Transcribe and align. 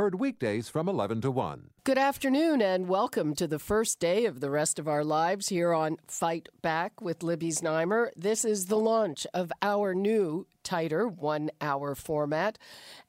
Heard 0.00 0.18
weekdays 0.18 0.70
from 0.70 0.88
11 0.88 1.20
to 1.20 1.30
1. 1.30 1.72
Good 1.84 1.98
afternoon 1.98 2.62
and 2.62 2.88
welcome 2.88 3.34
to 3.34 3.46
the 3.46 3.58
first 3.58 4.00
day 4.00 4.24
of 4.24 4.40
the 4.40 4.48
rest 4.50 4.78
of 4.78 4.88
our 4.88 5.04
lives 5.04 5.50
here 5.50 5.74
on 5.74 5.98
Fight 6.06 6.48
Back 6.62 7.02
with 7.02 7.22
Libby 7.22 7.50
Znaimer. 7.50 8.08
This 8.16 8.42
is 8.42 8.64
the 8.64 8.78
launch 8.78 9.26
of 9.34 9.52
our 9.60 9.94
new, 9.94 10.46
tighter 10.64 11.06
one 11.06 11.50
hour 11.60 11.94
format. 11.94 12.56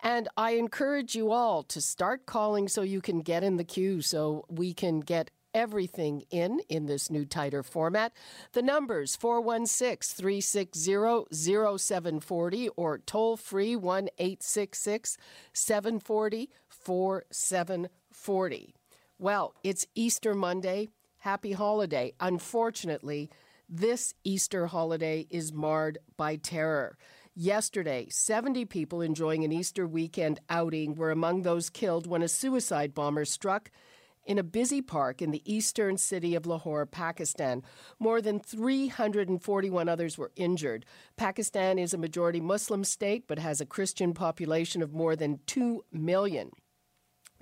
And 0.04 0.27
I 0.35 0.55
encourage 0.55 1.16
you 1.16 1.32
all 1.32 1.63
to 1.63 1.80
start 1.80 2.26
calling 2.26 2.68
so 2.68 2.82
you 2.82 2.99
can 2.99 3.21
get 3.21 3.41
in 3.41 3.55
the 3.55 3.63
queue 3.63 4.02
so 4.02 4.44
we 4.49 4.73
can 4.73 4.99
get 4.99 5.32
everything 5.54 6.23
in 6.30 6.60
in 6.70 6.85
this 6.85 7.10
new 7.10 7.26
tighter 7.26 7.63
format. 7.63 8.13
The 8.54 8.62
numbers 8.62 9.16
416 9.16 10.18
360 10.18 11.77
0740 11.77 12.70
or 12.70 12.98
toll 12.99 13.38
free 13.38 13.76
1 13.76 14.10
866 14.18 15.18
740 15.54 16.49
4740. 16.84 18.76
Well, 19.20 19.53
it's 19.63 19.85
Easter 19.94 20.34
Monday. 20.34 20.90
Happy 21.20 21.52
holiday. 21.52 22.13
Unfortunately, 22.20 23.30
this 23.70 24.13
Easter 24.23 24.67
holiday 24.67 25.27
is 25.29 25.54
marred 25.54 25.99
by 26.18 26.35
terror. 26.35 26.98
Yesterday, 27.35 28.07
70 28.10 28.65
people 28.65 29.01
enjoying 29.01 29.43
an 29.46 29.51
Easter 29.51 29.88
weekend 29.88 30.40
outing 30.49 30.96
were 30.96 31.12
among 31.12 31.43
those 31.43 31.70
killed 31.70 32.07
when 32.07 32.21
a 32.21 32.27
suicide 32.27 32.93
bomber 32.93 33.23
struck 33.23 33.71
in 34.26 34.38
a 34.38 34.43
busy 34.43 34.82
park 34.82 35.21
in 35.21 35.32
the 35.32 35.41
eastern 35.51 35.98
city 35.98 36.35
of 36.35 36.45
Lahore, 36.45 36.85
Pakistan. 36.85 37.63
More 37.99 38.21
than 38.21 38.40
341 38.40 39.90
others 39.90 40.18
were 40.18 40.32
injured. 40.35 40.85
Pakistan 41.18 41.79
is 41.79 41.93
a 41.93 41.98
majority 41.98 42.40
Muslim 42.40 42.84
state 42.84 43.26
but 43.27 43.40
has 43.40 43.62
a 43.62 43.66
Christian 43.66 44.13
population 44.13 44.82
of 44.82 44.93
more 44.93 45.16
than 45.16 45.40
2 45.48 45.84
million. 45.91 46.51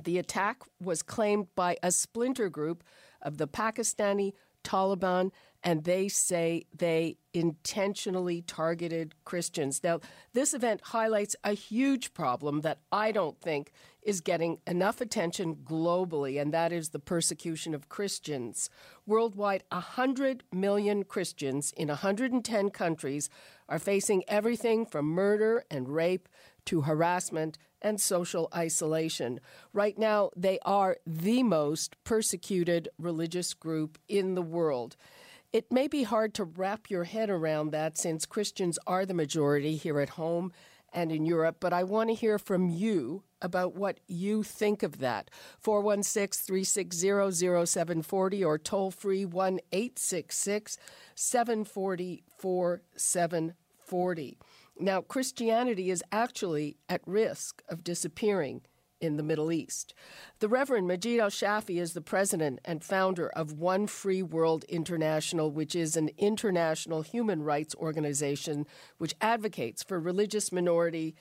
The 0.03 0.17
attack 0.17 0.63
was 0.81 1.01
claimed 1.01 1.47
by 1.55 1.77
a 1.83 1.91
splinter 1.91 2.49
group 2.49 2.83
of 3.21 3.37
the 3.37 3.47
Pakistani 3.47 4.33
Taliban, 4.63 5.31
and 5.63 5.83
they 5.83 6.07
say 6.07 6.65
they 6.75 7.17
intentionally 7.33 8.41
targeted 8.41 9.13
Christians. 9.25 9.81
Now, 9.83 9.99
this 10.33 10.53
event 10.53 10.81
highlights 10.85 11.35
a 11.43 11.53
huge 11.53 12.13
problem 12.13 12.61
that 12.61 12.79
I 12.91 13.11
don't 13.11 13.39
think 13.41 13.71
is 14.01 14.21
getting 14.21 14.59
enough 14.65 15.01
attention 15.01 15.55
globally, 15.63 16.41
and 16.41 16.53
that 16.53 16.71
is 16.71 16.89
the 16.89 16.99
persecution 16.99 17.73
of 17.73 17.89
Christians. 17.89 18.69
Worldwide, 19.05 19.63
100 19.69 20.43
million 20.53 21.03
Christians 21.03 21.73
in 21.75 21.89
110 21.89 22.69
countries 22.69 23.29
are 23.67 23.79
facing 23.79 24.23
everything 24.27 24.85
from 24.85 25.05
murder 25.05 25.65
and 25.69 25.89
rape 25.89 26.29
to 26.65 26.81
harassment 26.81 27.57
and 27.81 27.99
social 27.99 28.49
isolation. 28.55 29.39
Right 29.73 29.97
now, 29.97 30.31
they 30.35 30.59
are 30.65 30.97
the 31.05 31.43
most 31.43 31.95
persecuted 32.03 32.89
religious 32.97 33.53
group 33.53 33.97
in 34.07 34.35
the 34.35 34.41
world. 34.41 34.95
It 35.51 35.71
may 35.71 35.87
be 35.87 36.03
hard 36.03 36.33
to 36.35 36.43
wrap 36.43 36.89
your 36.89 37.05
head 37.05 37.29
around 37.29 37.71
that 37.71 37.97
since 37.97 38.25
Christians 38.25 38.77
are 38.85 39.05
the 39.05 39.13
majority 39.13 39.75
here 39.75 39.99
at 39.99 40.09
home 40.09 40.51
and 40.93 41.11
in 41.11 41.25
Europe, 41.25 41.57
but 41.59 41.73
I 41.73 41.83
want 41.83 42.09
to 42.09 42.15
hear 42.15 42.37
from 42.37 42.69
you 42.69 43.23
about 43.41 43.75
what 43.75 43.99
you 44.07 44.43
think 44.43 44.83
of 44.83 44.99
that. 44.99 45.29
416 45.59 46.45
360 46.45 47.65
0740 47.65 48.43
or 48.43 48.57
toll 48.57 48.91
free 48.91 49.25
1 49.25 49.59
866 49.71 50.77
740 51.15 52.23
4740. 52.37 54.37
Now, 54.81 55.01
Christianity 55.01 55.91
is 55.91 56.03
actually 56.09 56.77
at 56.87 57.01
risk 57.05 57.61
of 57.67 57.83
disappearing 57.83 58.61
in 59.01 59.17
the 59.17 59.23
Middle 59.23 59.51
East. 59.51 59.93
The 60.39 60.47
Reverend 60.47 60.89
Majed 60.89 61.19
El 61.19 61.29
Shafie 61.29 61.81
is 61.81 61.93
the 61.93 62.01
president 62.01 62.59
and 62.63 62.83
founder 62.83 63.29
of 63.29 63.53
One 63.53 63.87
Free 63.87 64.23
World 64.23 64.63
International, 64.65 65.51
which 65.51 65.75
is 65.75 65.97
an 65.97 66.09
international 66.17 67.01
human 67.01 67.43
rights 67.43 67.75
organization 67.75 68.65
which 68.97 69.15
advocates 69.19 69.83
for 69.83 69.99
religious 69.99 70.51
minority. 70.51 71.13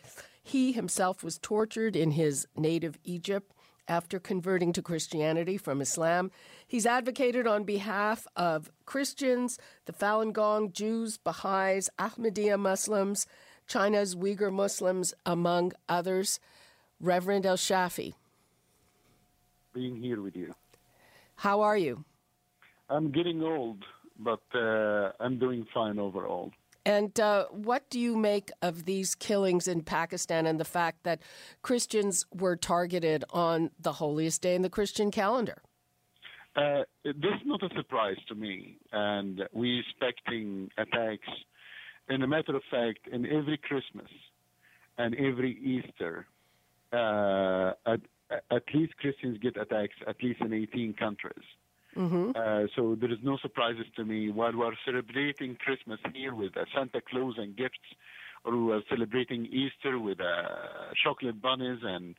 He 0.42 0.70
himself 0.70 1.24
was 1.24 1.38
tortured 1.38 1.96
in 1.96 2.12
his 2.12 2.46
native 2.56 2.96
Egypt 3.02 3.52
after 3.88 4.20
converting 4.20 4.72
to 4.74 4.82
Christianity 4.82 5.56
from 5.56 5.80
Islam. 5.80 6.30
He's 6.66 6.86
advocated 6.86 7.46
on 7.46 7.64
behalf 7.64 8.26
of 8.36 8.70
Christians, 8.84 9.58
the 9.86 9.92
Falun 9.92 10.32
Gong, 10.32 10.72
Jews, 10.72 11.16
Baha'is, 11.16 11.88
Ahmadiyya 11.98 12.58
Muslims, 12.58 13.26
China's 13.68 14.14
Uyghur 14.14 14.52
Muslims, 14.52 15.14
among 15.24 15.72
others. 15.88 16.40
Reverend 17.00 17.46
El 17.46 17.56
Shafie. 17.56 18.14
Being 19.72 19.96
here 19.96 20.20
with 20.20 20.34
you. 20.34 20.54
How 21.36 21.60
are 21.60 21.76
you? 21.76 22.04
I'm 22.88 23.12
getting 23.12 23.42
old, 23.42 23.84
but 24.18 24.40
uh, 24.54 25.12
I'm 25.20 25.38
doing 25.38 25.66
fine 25.72 25.98
overall. 25.98 26.50
And 26.84 27.20
uh, 27.20 27.44
what 27.50 27.88
do 27.90 28.00
you 28.00 28.16
make 28.16 28.50
of 28.62 28.86
these 28.86 29.14
killings 29.14 29.68
in 29.68 29.82
Pakistan 29.82 30.46
and 30.46 30.58
the 30.58 30.64
fact 30.64 31.04
that 31.04 31.20
Christians 31.60 32.24
were 32.34 32.56
targeted 32.56 33.24
on 33.30 33.70
the 33.78 33.92
holiest 33.92 34.40
day 34.40 34.54
in 34.54 34.62
the 34.62 34.70
Christian 34.70 35.10
calendar? 35.10 35.62
Uh, 36.56 36.82
this 37.04 37.14
is 37.14 37.46
not 37.46 37.62
a 37.62 37.68
surprise 37.76 38.16
to 38.28 38.34
me, 38.34 38.78
and 38.90 39.42
we're 39.52 39.80
expecting 39.80 40.70
attacks 40.78 41.28
in 42.08 42.22
a 42.22 42.26
matter 42.26 42.54
of 42.56 42.62
fact, 42.70 43.06
in 43.10 43.26
every 43.26 43.58
Christmas 43.58 44.10
and 44.96 45.14
every 45.14 45.52
Easter, 45.58 46.26
uh, 46.92 47.72
at, 47.86 48.00
at, 48.50 48.62
least 48.74 48.96
Christians 48.96 49.38
get 49.38 49.56
attacks, 49.56 49.94
at 50.06 50.16
least 50.22 50.40
in 50.40 50.52
18 50.52 50.94
countries. 50.94 51.44
Mm-hmm. 51.96 52.30
Uh, 52.34 52.66
so 52.76 52.94
there 52.94 53.10
is 53.10 53.18
no 53.22 53.38
surprises 53.38 53.86
to 53.96 54.04
me. 54.04 54.30
While 54.30 54.56
we're 54.56 54.72
celebrating 54.84 55.56
Christmas 55.56 55.98
here 56.14 56.34
with 56.34 56.56
uh, 56.56 56.64
Santa 56.74 57.00
Claus 57.00 57.34
and 57.38 57.56
gifts, 57.56 57.78
or 58.44 58.56
we're 58.56 58.82
celebrating 58.88 59.46
Easter 59.46 59.98
with 59.98 60.20
uh, 60.20 60.94
chocolate 61.02 61.40
bunnies 61.42 61.80
and 61.82 62.14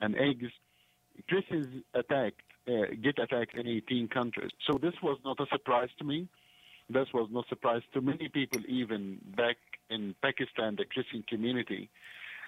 and 0.00 0.16
eggs, 0.16 0.50
Christians 1.28 1.82
attacked 1.94 2.42
uh, 2.68 2.94
get 3.02 3.18
attacked 3.18 3.56
in 3.56 3.66
18 3.66 4.08
countries. 4.08 4.50
So 4.66 4.78
this 4.80 4.94
was 5.02 5.18
not 5.24 5.40
a 5.40 5.46
surprise 5.50 5.88
to 5.98 6.04
me. 6.04 6.28
This 6.92 7.08
was 7.14 7.28
no 7.32 7.42
surprise 7.48 7.82
to 7.94 8.00
many 8.00 8.28
people, 8.28 8.60
even 8.68 9.18
back 9.36 9.56
in 9.90 10.14
Pakistan, 10.22 10.76
the 10.76 10.84
Christian 10.84 11.24
community. 11.28 11.88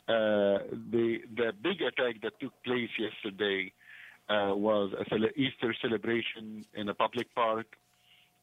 Uh, 0.06 0.58
the 0.92 1.20
the 1.34 1.52
big 1.62 1.80
attack 1.80 2.20
that 2.22 2.38
took 2.40 2.52
place 2.62 2.90
yesterday 2.98 3.72
uh, 4.28 4.52
was 4.54 4.92
a 4.92 5.40
Easter 5.40 5.74
celebration 5.80 6.64
in 6.74 6.88
a 6.88 6.94
public 6.94 7.34
park. 7.34 7.66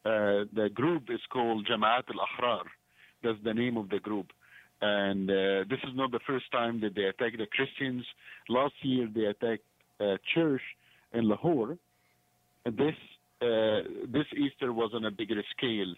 Uh, 0.04 0.46
the 0.60 0.70
group 0.74 1.04
is 1.10 1.22
called 1.32 1.68
Jamaat 1.68 2.06
al-Ahrar. 2.16 2.66
That's 3.24 3.38
the 3.44 3.54
name 3.54 3.78
of 3.78 3.90
the 3.90 4.00
group. 4.00 4.28
And 4.82 5.30
uh, 5.30 5.64
this 5.70 5.80
is 5.84 5.94
not 5.96 6.12
the 6.12 6.20
first 6.26 6.52
time 6.52 6.82
that 6.82 6.96
they 6.96 7.04
attack 7.04 7.34
the 7.38 7.46
Christians. 7.46 8.04
Last 8.50 8.74
year 8.82 9.08
they 9.14 9.26
attacked 9.26 9.64
a 10.00 10.18
church 10.34 10.62
in 11.14 11.30
Lahore. 11.30 11.78
And 12.66 12.78
this 12.78 12.96
uh, 12.96 13.11
this 13.42 14.28
Easter 14.38 14.72
was 14.72 14.92
on 14.94 15.06
a 15.06 15.12
bigger 15.12 15.42
scale. 15.56 15.94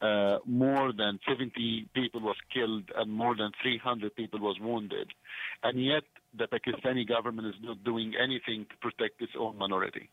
Uh, 0.00 0.38
more 0.46 0.92
than 0.92 1.18
70 1.28 1.88
people 1.92 2.20
was 2.20 2.36
killed 2.54 2.84
and 2.96 3.12
more 3.12 3.34
than 3.34 3.50
300 3.60 4.14
people 4.14 4.38
was 4.38 4.56
wounded, 4.60 5.10
and 5.64 5.84
yet 5.84 6.04
the 6.36 6.46
Pakistani 6.46 7.06
government 7.06 7.48
is 7.48 7.54
not 7.60 7.82
doing 7.82 8.14
anything 8.22 8.64
to 8.70 8.76
protect 8.80 9.20
its 9.20 9.32
own 9.36 9.58
minority. 9.58 10.08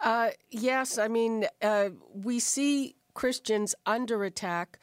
Uh, 0.00 0.30
yes, 0.50 0.98
I 0.98 1.08
mean 1.08 1.46
uh, 1.60 1.90
we 2.14 2.38
see 2.38 2.94
Christians 3.14 3.74
under 3.86 4.22
attack 4.22 4.78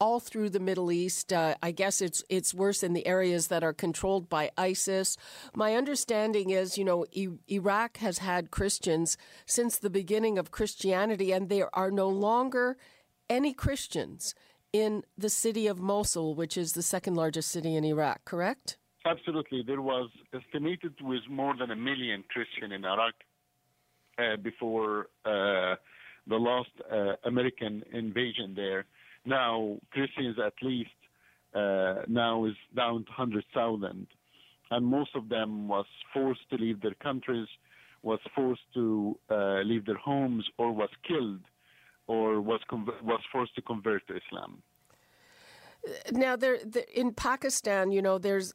all 0.00 0.20
through 0.20 0.50
the 0.50 0.60
Middle 0.60 0.92
East. 0.92 1.32
Uh, 1.32 1.54
I 1.62 1.70
guess 1.70 2.00
it's 2.00 2.22
it's 2.28 2.54
worse 2.54 2.82
in 2.82 2.92
the 2.92 3.06
areas 3.06 3.48
that 3.48 3.64
are 3.64 3.72
controlled 3.72 4.28
by 4.28 4.50
ISIS. 4.56 5.16
My 5.54 5.74
understanding 5.74 6.50
is, 6.50 6.78
you 6.78 6.84
know, 6.84 7.06
I- 7.16 7.38
Iraq 7.48 7.98
has 7.98 8.18
had 8.18 8.50
Christians 8.50 9.16
since 9.46 9.78
the 9.78 9.90
beginning 9.90 10.38
of 10.38 10.50
Christianity, 10.50 11.32
and 11.32 11.48
there 11.48 11.74
are 11.76 11.90
no 11.90 12.08
longer 12.08 12.76
any 13.28 13.52
Christians 13.52 14.34
in 14.72 15.02
the 15.16 15.30
city 15.30 15.66
of 15.66 15.80
Mosul, 15.80 16.34
which 16.34 16.56
is 16.56 16.72
the 16.72 16.82
second 16.82 17.14
largest 17.14 17.50
city 17.50 17.74
in 17.74 17.84
Iraq. 17.84 18.24
Correct? 18.24 18.76
Absolutely. 19.04 19.62
There 19.66 19.80
was 19.80 20.10
estimated 20.34 20.94
with 21.00 21.22
more 21.30 21.54
than 21.56 21.70
a 21.70 21.76
million 21.76 22.24
Christian 22.28 22.72
in 22.72 22.84
Iraq 22.84 23.14
uh, 24.18 24.36
before 24.36 25.08
uh, 25.24 25.76
the 26.26 26.36
last 26.36 26.70
uh, 26.92 27.14
American 27.24 27.82
invasion 27.92 28.54
there. 28.54 28.84
Now 29.24 29.78
Christians 29.90 30.36
at 30.44 30.54
least 30.62 30.90
uh, 31.54 32.02
now 32.08 32.44
is 32.44 32.54
down 32.76 33.04
to 33.04 33.12
hundred 33.12 33.44
thousand, 33.54 34.06
and 34.70 34.86
most 34.86 35.10
of 35.14 35.28
them 35.28 35.68
was 35.68 35.86
forced 36.12 36.48
to 36.50 36.56
leave 36.56 36.80
their 36.80 36.94
countries, 37.02 37.48
was 38.02 38.20
forced 38.34 38.62
to 38.74 39.18
uh, 39.30 39.60
leave 39.62 39.86
their 39.86 39.96
homes, 39.96 40.46
or 40.58 40.72
was 40.72 40.90
killed, 41.06 41.40
or 42.06 42.40
was 42.40 42.60
conver- 42.70 43.02
was 43.02 43.20
forced 43.32 43.54
to 43.54 43.62
convert 43.62 44.06
to 44.08 44.14
Islam. 44.16 44.62
Now, 46.12 46.36
there, 46.36 46.58
there 46.64 46.84
in 46.92 47.12
Pakistan, 47.12 47.92
you 47.92 48.02
know, 48.02 48.18
there's 48.18 48.52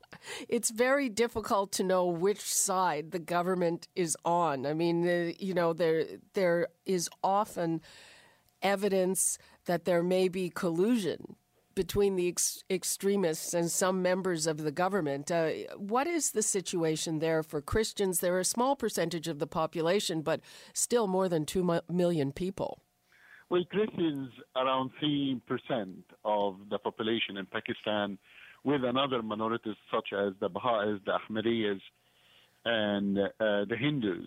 it's 0.48 0.70
very 0.70 1.08
difficult 1.08 1.72
to 1.72 1.84
know 1.84 2.06
which 2.06 2.42
side 2.42 3.10
the 3.10 3.18
government 3.18 3.88
is 3.94 4.16
on. 4.24 4.66
I 4.66 4.74
mean, 4.74 5.02
the, 5.02 5.34
you 5.38 5.54
know, 5.54 5.72
there 5.72 6.04
there 6.34 6.68
is 6.84 7.08
often 7.22 7.80
evidence 8.66 9.38
that 9.66 9.84
there 9.84 10.02
may 10.02 10.28
be 10.28 10.50
collusion 10.50 11.36
between 11.74 12.16
the 12.16 12.26
ex- 12.26 12.64
extremists 12.68 13.54
and 13.54 13.70
some 13.70 14.02
members 14.02 14.46
of 14.46 14.58
the 14.58 14.72
government. 14.72 15.30
Uh, 15.30 15.50
what 15.76 16.06
is 16.06 16.32
the 16.32 16.42
situation 16.42 17.20
there 17.20 17.42
for 17.42 17.60
Christians? 17.60 18.18
They're 18.18 18.40
a 18.40 18.44
small 18.44 18.74
percentage 18.74 19.28
of 19.28 19.38
the 19.38 19.46
population, 19.46 20.22
but 20.22 20.40
still 20.72 21.06
more 21.06 21.28
than 21.28 21.44
2 21.44 21.80
million 21.88 22.32
people. 22.32 22.80
Well, 23.50 23.62
Christians 23.70 24.30
around 24.56 24.90
3% 25.00 25.40
of 26.24 26.56
the 26.70 26.78
population 26.78 27.36
in 27.36 27.46
Pakistan, 27.46 28.18
with 28.64 28.82
another 28.82 29.22
minorities 29.22 29.76
such 29.94 30.08
as 30.12 30.32
the 30.40 30.48
Baha'is, 30.48 30.98
the 31.06 31.12
Ahmadiyyas, 31.20 31.80
and 32.64 33.18
uh, 33.18 33.64
the 33.70 33.76
Hindus. 33.78 34.26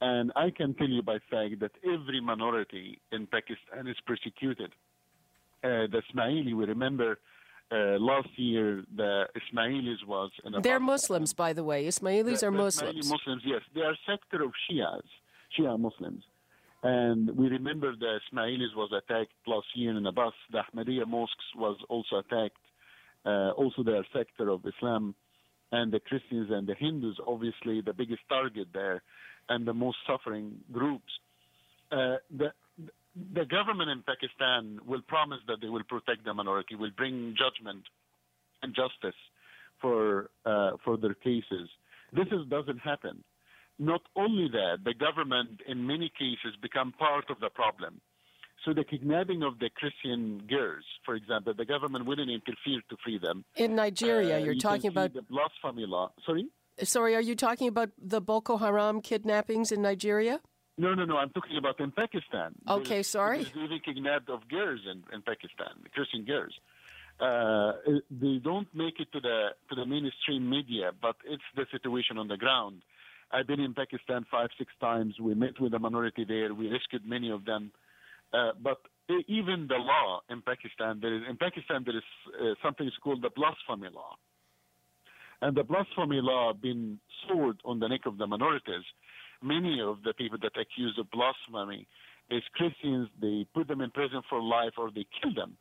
And 0.00 0.32
I 0.36 0.50
can 0.50 0.74
tell 0.74 0.88
you 0.88 1.02
by 1.02 1.18
fact 1.30 1.60
that 1.60 1.72
every 1.84 2.20
minority 2.20 3.00
in 3.10 3.26
Pakistan 3.26 3.88
is 3.88 3.96
persecuted. 4.06 4.70
Uh, 5.64 5.90
the 5.90 6.02
Ismaili, 6.14 6.54
we 6.54 6.64
remember 6.66 7.18
uh, 7.72 7.98
last 7.98 8.28
year 8.36 8.84
the 8.96 9.24
Ismailis 9.36 10.06
was. 10.06 10.30
In 10.44 10.62
They're 10.62 10.78
Muslims, 10.78 11.32
by 11.32 11.52
the 11.52 11.64
way. 11.64 11.86
Ismailis 11.86 12.40
the, 12.40 12.46
are 12.46 12.50
the 12.52 12.58
Muslims. 12.58 13.06
Ismaili 13.06 13.10
Muslims, 13.10 13.42
yes. 13.44 13.60
They 13.74 13.80
are 13.80 13.96
sector 14.06 14.44
of 14.44 14.52
Shias, 14.70 15.02
Shia 15.58 15.78
Muslims. 15.78 16.22
And 16.84 17.36
we 17.36 17.48
remember 17.48 17.96
the 17.96 18.20
Ismailis 18.32 18.76
was 18.76 18.92
attacked 18.92 19.32
last 19.48 19.66
year 19.74 19.96
in 19.96 20.06
Abbas. 20.06 20.32
The 20.52 20.60
Ahmadiyya 20.60 21.08
mosques 21.08 21.44
was 21.56 21.76
also 21.88 22.18
attacked. 22.18 22.56
Uh, 23.26 23.50
also, 23.50 23.82
their 23.82 24.06
sector 24.14 24.48
of 24.48 24.64
Islam 24.64 25.16
and 25.72 25.92
the 25.92 25.98
Christians 25.98 26.50
and 26.50 26.68
the 26.68 26.74
Hindus, 26.74 27.16
obviously 27.26 27.80
the 27.80 27.92
biggest 27.92 28.22
target 28.28 28.68
there 28.72 29.02
and 29.48 29.66
the 29.66 29.74
most 29.74 29.98
suffering 30.06 30.56
groups. 30.72 31.12
Uh, 31.90 32.16
the 32.36 32.52
the 33.34 33.44
government 33.44 33.90
in 33.90 34.02
Pakistan 34.02 34.78
will 34.86 35.02
promise 35.02 35.40
that 35.48 35.60
they 35.60 35.68
will 35.68 35.82
protect 35.88 36.24
the 36.24 36.32
minority, 36.32 36.76
will 36.76 36.92
bring 36.96 37.34
judgment 37.36 37.82
and 38.62 38.74
justice 38.74 39.18
for 39.80 40.30
uh, 40.46 40.72
for 40.84 40.96
their 40.96 41.14
cases. 41.14 41.68
This 42.12 42.26
is, 42.28 42.46
doesn't 42.48 42.78
happen. 42.78 43.24
Not 43.78 44.02
only 44.16 44.48
that, 44.48 44.78
the 44.84 44.94
government 44.94 45.60
in 45.66 45.86
many 45.86 46.10
cases 46.18 46.56
become 46.60 46.92
part 46.92 47.26
of 47.30 47.38
the 47.40 47.50
problem. 47.50 48.00
So 48.64 48.74
the 48.74 48.82
kidnapping 48.82 49.42
of 49.44 49.58
the 49.60 49.70
Christian 49.70 50.42
girls, 50.48 50.84
for 51.06 51.14
example, 51.14 51.54
the 51.56 51.64
government 51.64 52.06
wouldn't 52.06 52.28
interfere 52.30 52.80
to 52.90 52.96
free 53.04 53.18
them. 53.18 53.44
In 53.56 53.76
Nigeria, 53.76 54.36
Uh, 54.36 54.44
you're 54.44 54.54
you 54.54 54.60
talking 54.60 54.90
about. 54.90 55.14
the 55.14 55.22
blasphemy 55.22 55.86
law. 55.86 56.10
Sorry. 56.26 56.46
Sorry, 56.82 57.14
are 57.16 57.20
you 57.20 57.34
talking 57.34 57.68
about 57.68 57.90
the 57.98 58.20
Boko 58.20 58.56
Haram 58.56 59.00
kidnappings 59.00 59.72
in 59.72 59.82
Nigeria? 59.82 60.40
No, 60.76 60.94
no, 60.94 61.04
no. 61.04 61.16
I'm 61.16 61.30
talking 61.30 61.56
about 61.56 61.80
in 61.80 61.90
Pakistan. 61.90 62.54
Okay, 62.68 62.88
There's- 63.02 63.08
sorry. 63.08 63.38
There's 63.42 63.56
even 63.56 63.80
kidnapped 63.84 64.28
of 64.30 64.46
girls 64.48 64.80
in, 64.90 65.02
in 65.12 65.22
Pakistan, 65.22 65.74
Christian 65.92 66.24
girls. 66.24 66.54
Uh, 67.20 67.72
they 68.10 68.38
don't 68.38 68.68
make 68.72 69.00
it 69.00 69.10
to 69.12 69.20
the 69.20 69.48
to 69.68 69.74
the 69.74 69.84
mainstream 69.84 70.48
media, 70.48 70.92
but 71.02 71.16
it's 71.24 71.42
the 71.56 71.66
situation 71.72 72.16
on 72.16 72.28
the 72.28 72.36
ground. 72.36 72.82
I've 73.32 73.48
been 73.48 73.58
in 73.58 73.74
Pakistan 73.74 74.24
five, 74.30 74.50
six 74.56 74.72
times. 74.80 75.18
We 75.20 75.34
met 75.34 75.58
with 75.60 75.72
the 75.72 75.80
minority 75.80 76.24
there. 76.24 76.54
We 76.54 76.70
rescued 76.70 77.04
many 77.04 77.28
of 77.30 77.44
them. 77.44 77.72
Uh, 78.32 78.52
but 78.62 78.78
even 79.26 79.66
the 79.68 79.78
law 79.78 80.20
in 80.30 80.42
Pakistan, 80.42 81.00
there 81.00 81.12
is 81.16 81.22
in 81.28 81.36
Pakistan 81.36 81.82
there 81.84 81.96
is 81.96 82.04
uh, 82.40 82.54
something 82.62 82.88
called 83.02 83.20
the 83.22 83.30
blasphemy 83.30 83.88
law, 83.92 84.14
and 85.42 85.56
the 85.56 85.62
blasphemy 85.62 86.20
law 86.20 86.52
been 86.52 86.98
sword 87.26 87.60
on 87.64 87.78
the 87.78 87.88
neck 87.88 88.02
of 88.06 88.18
the 88.18 88.26
minorities. 88.26 88.84
Many 89.42 89.80
of 89.80 90.02
the 90.02 90.12
people 90.14 90.38
that 90.42 90.60
accuse 90.60 90.98
of 90.98 91.10
blasphemy 91.10 91.86
is 92.30 92.42
Christians. 92.54 93.08
They 93.20 93.46
put 93.54 93.68
them 93.68 93.80
in 93.80 93.90
prison 93.90 94.22
for 94.28 94.42
life 94.42 94.72
or 94.76 94.90
they 94.90 95.06
kill 95.22 95.34
them. 95.34 95.56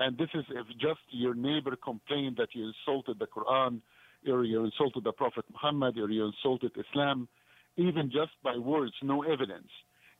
And 0.00 0.18
this 0.18 0.28
is 0.34 0.44
if 0.50 0.66
just 0.80 1.00
your 1.10 1.34
neighbor 1.34 1.76
complained 1.76 2.36
that 2.38 2.48
you 2.52 2.72
insulted 2.72 3.20
the 3.20 3.26
Quran, 3.26 3.80
or 4.28 4.42
you 4.42 4.64
insulted 4.64 5.04
the 5.04 5.12
Prophet 5.12 5.44
Muhammad, 5.52 5.96
or 5.98 6.10
you 6.10 6.26
insulted 6.26 6.72
Islam, 6.76 7.28
even 7.76 8.10
just 8.10 8.32
by 8.42 8.56
words, 8.56 8.94
no 9.02 9.22
evidence. 9.22 9.68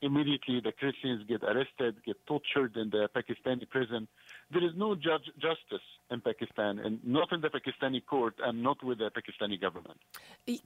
Immediately, 0.05 0.61
the 0.63 0.73
Christians 0.73 1.25
get 1.27 1.43
arrested, 1.43 1.97
get 2.05 2.19
tortured 2.27 2.77
in 2.77 2.91
the 2.91 3.09
Pakistani 3.17 3.67
prison. 3.75 4.07
There 4.53 4.63
is 4.63 4.73
no 4.77 4.95
judge, 4.95 5.27
justice 5.41 5.87
in 6.11 6.21
Pakistan, 6.21 6.79
and 6.79 6.95
not 7.03 7.33
in 7.33 7.41
the 7.41 7.49
Pakistani 7.49 8.05
court, 8.05 8.35
and 8.47 8.63
not 8.63 8.85
with 8.85 8.99
the 8.99 9.11
Pakistani 9.19 9.59
government. 9.59 9.99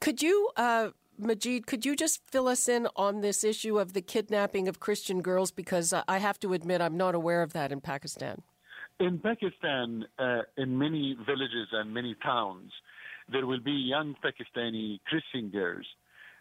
Could 0.01 0.23
you, 0.23 0.51
uh, 0.57 0.89
Majed, 1.21 1.67
could 1.67 1.87
you 1.87 1.95
just 1.95 2.21
fill 2.33 2.49
us 2.49 2.69
in 2.69 2.89
on 2.97 3.21
this 3.21 3.45
issue 3.45 3.79
of 3.79 3.93
the 3.93 4.03
kidnapping 4.03 4.67
of 4.67 4.81
Christian 4.81 5.23
girls? 5.23 5.53
Because 5.53 5.93
uh, 5.93 6.03
I 6.09 6.19
have 6.19 6.41
to 6.41 6.53
admit, 6.53 6.81
I'm 6.81 6.97
not 6.97 7.15
aware 7.15 7.43
of 7.43 7.53
that 7.53 7.71
in 7.71 7.81
Pakistan. 7.81 8.43
In 8.99 9.21
Pakistan, 9.21 10.05
uh, 10.19 10.43
in 10.57 10.77
many 10.77 11.17
villages 11.25 11.69
and 11.71 11.95
many 11.95 12.17
towns, 12.25 12.73
there 13.31 13.47
will 13.47 13.61
be 13.61 13.71
young 13.71 14.17
Pakistani 14.25 14.99
Christian 15.07 15.51
girls, 15.51 15.87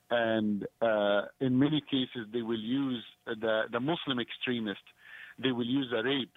and 0.09 0.65
uh, 0.81 1.23
in 1.39 1.57
many 1.59 1.81
cases, 1.81 2.27
they 2.31 2.41
will 2.41 2.59
use 2.59 3.03
the 3.25 3.63
the 3.71 3.79
Muslim 3.79 4.19
extremists. 4.19 4.83
They 5.41 5.51
will 5.51 5.65
use 5.65 5.91
a 5.95 6.03
rape 6.03 6.31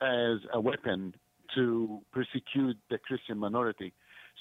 as 0.00 0.38
a 0.52 0.60
weapon 0.60 1.14
to 1.54 2.00
persecute 2.12 2.76
the 2.90 2.98
Christian 2.98 3.38
minority. 3.38 3.92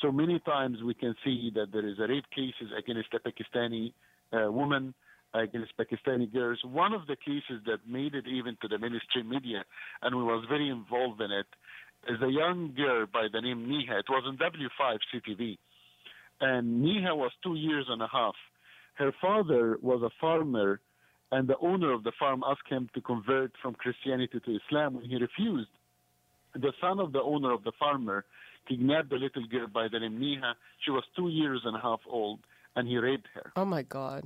So 0.01 0.12
many 0.12 0.39
times 0.39 0.80
we 0.83 0.94
can 0.94 1.15
see 1.24 1.51
that 1.56 1.71
there 1.71 1.88
is 1.88 1.97
a 2.00 2.07
rape 2.07 2.25
cases 2.36 2.71
against 2.77 3.09
a 3.13 3.19
Pakistani 3.19 3.94
uh, 4.33 4.51
woman, 4.51 4.94
against 5.33 5.71
Pakistani 5.77 6.31
girls. 6.31 6.59
One 6.63 6.94
of 6.94 7.07
the 7.07 7.15
cases 7.15 7.63
that 7.65 7.80
made 7.88 8.13
it 8.15 8.25
even 8.27 8.57
to 8.62 8.68
the 8.68 8.77
mainstream 8.77 9.30
media, 9.30 9.64
and 10.02 10.16
we 10.16 10.23
was 10.23 10.45
very 10.49 10.69
involved 10.69 11.21
in 11.21 11.31
it, 11.31 11.47
is 12.09 12.21
a 12.21 12.30
young 12.30 12.73
girl 12.75 13.06
by 13.11 13.28
the 13.31 13.42
name 13.42 13.66
Niha. 13.68 13.99
It 13.99 14.06
was 14.09 14.23
on 14.28 14.37
W5 14.37 14.97
CTV. 15.14 15.57
And 16.42 16.83
Niha 16.83 17.15
was 17.15 17.31
two 17.44 17.56
years 17.56 17.85
and 17.89 18.01
a 18.01 18.07
half. 18.11 18.35
Her 18.95 19.11
father 19.21 19.77
was 19.81 20.01
a 20.04 20.09
farmer, 20.21 20.80
and 21.31 21.47
the 21.47 21.57
owner 21.59 21.92
of 21.94 22.04
the 22.04 22.11
farm 22.18 22.44
asked 22.47 22.68
him 22.69 22.89
to 22.94 23.01
convert 23.01 23.51
from 23.61 23.73
Christianity 23.75 24.39
to 24.45 24.56
Islam. 24.57 24.95
When 24.95 25.06
he 25.06 25.15
refused, 25.18 25.69
the 26.54 26.71
son 26.81 26.99
of 26.99 27.11
the 27.11 27.21
owner 27.21 27.51
of 27.51 27.63
the 27.63 27.73
farmer 27.77 28.25
kidnapped 28.68 29.09
the 29.09 29.18
little 29.18 29.45
girl 29.47 29.68
by 29.68 29.87
the 29.92 29.99
name 29.99 30.19
Niha. 30.19 30.54
She 30.83 30.92
was 30.92 31.04
two 31.15 31.27
years 31.30 31.61
and 31.65 31.75
a 31.75 31.80
half 31.80 31.99
old, 32.09 32.39
and 32.75 32.87
he 32.87 32.97
raped 32.97 33.27
her 33.33 33.51
Oh 33.56 33.65
my 33.65 33.83
God. 33.83 34.23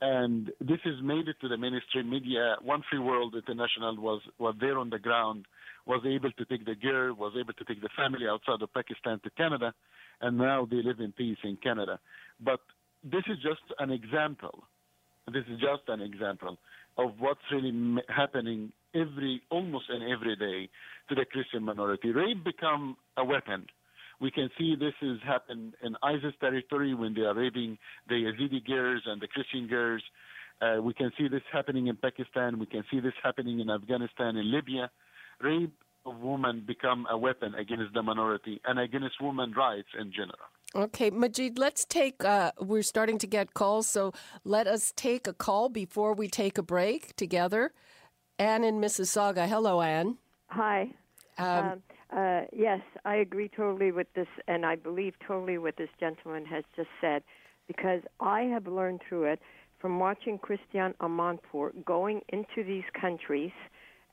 and 0.00 0.50
this 0.60 0.80
has 0.84 0.94
made 1.02 1.28
it 1.28 1.36
to 1.40 1.48
the 1.48 1.56
mainstream 1.56 2.08
media. 2.10 2.56
One 2.62 2.82
Free 2.88 2.98
World 2.98 3.34
International 3.36 3.96
was 3.96 4.20
was 4.38 4.54
there 4.60 4.78
on 4.78 4.90
the 4.90 4.98
ground, 4.98 5.46
was 5.86 6.02
able 6.06 6.32
to 6.32 6.44
take 6.44 6.64
the 6.64 6.74
girl, 6.74 7.14
was 7.14 7.34
able 7.38 7.52
to 7.54 7.64
take 7.64 7.80
the 7.82 7.88
family 7.96 8.26
outside 8.28 8.60
of 8.62 8.72
Pakistan 8.72 9.20
to 9.24 9.30
Canada, 9.30 9.74
and 10.22 10.38
now 10.38 10.66
they 10.70 10.82
live 10.82 11.00
in 11.00 11.12
peace 11.12 11.38
in 11.44 11.56
Canada. 11.62 11.98
But 12.40 12.60
this 13.04 13.22
is 13.28 13.36
just 13.42 13.62
an 13.78 13.90
example. 13.90 14.64
This 15.26 15.44
is 15.50 15.60
just 15.60 15.82
an 15.88 16.00
example 16.00 16.58
of 16.98 17.12
what's 17.18 17.40
really 17.50 17.72
happening 18.08 18.72
every, 18.94 19.42
almost 19.50 19.86
in 19.90 20.02
every 20.10 20.36
day 20.36 20.68
to 21.08 21.14
the 21.14 21.24
Christian 21.24 21.64
minority. 21.64 22.10
Rape 22.10 22.44
become 22.44 22.96
a 23.16 23.24
weapon. 23.24 23.66
We 24.20 24.30
can 24.30 24.50
see 24.58 24.76
this 24.76 24.94
has 25.00 25.18
happened 25.26 25.74
in 25.82 25.96
ISIS 26.02 26.34
territory 26.40 26.94
when 26.94 27.14
they 27.14 27.22
are 27.22 27.34
raping 27.34 27.78
the 28.08 28.14
Yazidi 28.14 28.64
girls 28.64 29.02
and 29.06 29.20
the 29.20 29.26
Christian 29.26 29.66
girls. 29.66 30.02
Uh, 30.60 30.80
we 30.80 30.94
can 30.94 31.10
see 31.18 31.26
this 31.28 31.42
happening 31.52 31.88
in 31.88 31.96
Pakistan. 31.96 32.58
We 32.58 32.66
can 32.66 32.84
see 32.90 33.00
this 33.00 33.14
happening 33.22 33.58
in 33.58 33.68
Afghanistan 33.70 34.36
and 34.36 34.50
Libya. 34.50 34.90
Rape 35.40 35.74
of 36.04 36.18
women 36.18 36.64
become 36.66 37.06
a 37.10 37.16
weapon 37.16 37.54
against 37.54 37.94
the 37.94 38.02
minority 38.02 38.60
and 38.64 38.78
against 38.78 39.20
women's 39.20 39.56
rights 39.56 39.88
in 39.98 40.12
general. 40.12 40.38
Okay, 40.74 41.10
Majed, 41.10 41.58
let's 41.58 41.84
take, 41.84 42.24
uh, 42.24 42.52
we're 42.58 42.82
starting 42.82 43.18
to 43.18 43.26
get 43.26 43.52
calls, 43.52 43.86
so 43.86 44.12
let 44.44 44.66
us 44.66 44.92
take 44.96 45.26
a 45.26 45.34
call 45.34 45.68
before 45.68 46.14
we 46.14 46.28
take 46.28 46.56
a 46.56 46.62
break 46.62 47.14
together. 47.16 47.72
Anne 48.38 48.64
in 48.64 48.80
Mississauga. 48.80 49.46
Hello, 49.46 49.82
Anne. 49.82 50.16
Hi. 50.46 50.90
Um, 51.36 51.82
uh, 52.10 52.42
yes, 52.52 52.80
I 53.04 53.16
agree 53.16 53.50
totally 53.54 53.92
with 53.92 54.06
this, 54.14 54.28
and 54.48 54.64
I 54.64 54.76
believe 54.76 55.14
totally 55.26 55.58
what 55.58 55.76
this 55.76 55.90
gentleman 56.00 56.46
has 56.46 56.64
just 56.74 56.88
said, 57.00 57.22
because 57.66 58.00
I 58.20 58.42
have 58.42 58.66
learned 58.66 59.02
through 59.06 59.24
it 59.24 59.40
from 59.78 59.98
watching 59.98 60.38
Christiane 60.38 60.94
Amanpour 61.00 61.84
going 61.84 62.22
into 62.28 62.64
these 62.64 62.84
countries 62.98 63.52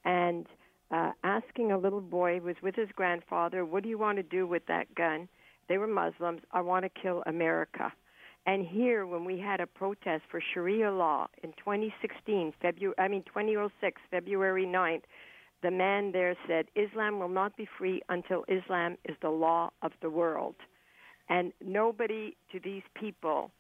and 0.04 0.46
uh, 0.92 1.12
asking 1.24 1.72
a 1.72 1.78
little 1.78 2.02
boy 2.02 2.40
who 2.40 2.46
was 2.46 2.56
with 2.62 2.76
his 2.76 2.90
grandfather, 2.96 3.66
"What 3.66 3.84
do 3.84 3.90
you 3.90 3.98
want 3.98 4.18
to 4.18 4.24
do 4.24 4.48
with 4.48 4.66
that 4.68 4.94
gun?" 4.96 5.28
They 5.68 5.78
were 5.78 5.88
Muslims. 5.88 6.42
I 6.52 6.62
want 6.62 6.84
to 6.84 7.02
kill 7.02 7.24
America. 7.26 7.94
And 8.46 8.66
here, 8.66 9.06
when 9.06 9.26
we 9.26 9.38
had 9.38 9.60
a 9.60 9.68
protest 9.68 10.24
for 10.32 10.42
Sharia 10.42 10.92
law 10.92 11.28
in 11.44 11.52
2016, 11.54 12.54
February, 12.62 12.96
I 12.98 13.08
mean 13.08 13.24
2006, 13.24 14.02
February 14.10 14.66
9th, 14.66 15.04
the 15.62 15.72
man 15.72 16.12
there 16.12 16.36
said, 16.48 16.66
Islam 16.76 17.20
will 17.20 17.30
not 17.30 17.56
be 17.58 17.68
free 17.78 18.02
until 18.10 18.46
Islam 18.48 18.98
is 19.06 19.16
the 19.22 19.30
law 19.30 19.70
of 19.82 19.92
the 20.02 20.10
world. 20.10 20.56
And 21.28 21.54
nobody 21.64 22.36
to 22.52 22.60
these 22.60 22.82
people 22.96 23.52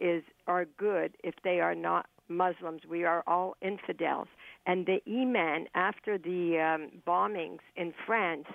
is 0.00 0.22
are 0.46 0.64
good 0.64 1.16
if 1.24 1.34
they 1.42 1.60
are 1.60 1.74
not 1.74 2.06
Muslims. 2.28 2.82
We 2.88 3.04
are 3.04 3.22
all 3.26 3.56
infidels. 3.60 4.28
And 4.68 4.84
the 4.84 5.00
imam, 5.08 5.64
after 5.74 6.18
the 6.18 6.58
um, 6.60 6.90
bombings 7.06 7.60
in 7.74 7.94
France, 8.06 8.46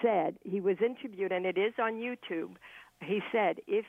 said 0.00 0.34
he 0.44 0.60
was 0.60 0.78
interviewed, 0.80 1.30
and 1.30 1.44
it 1.44 1.58
is 1.58 1.74
on 1.78 1.92
YouTube. 1.92 2.56
He 3.02 3.20
said, 3.30 3.60
"If 3.68 3.84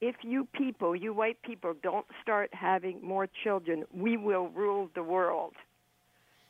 if 0.00 0.14
you 0.22 0.46
people, 0.52 0.94
you 0.94 1.12
white 1.12 1.42
people, 1.42 1.74
don't 1.82 2.06
start 2.22 2.54
having 2.54 3.02
more 3.02 3.26
children, 3.42 3.84
we 3.92 4.16
will 4.16 4.48
rule 4.50 4.88
the 4.94 5.02
world." 5.02 5.54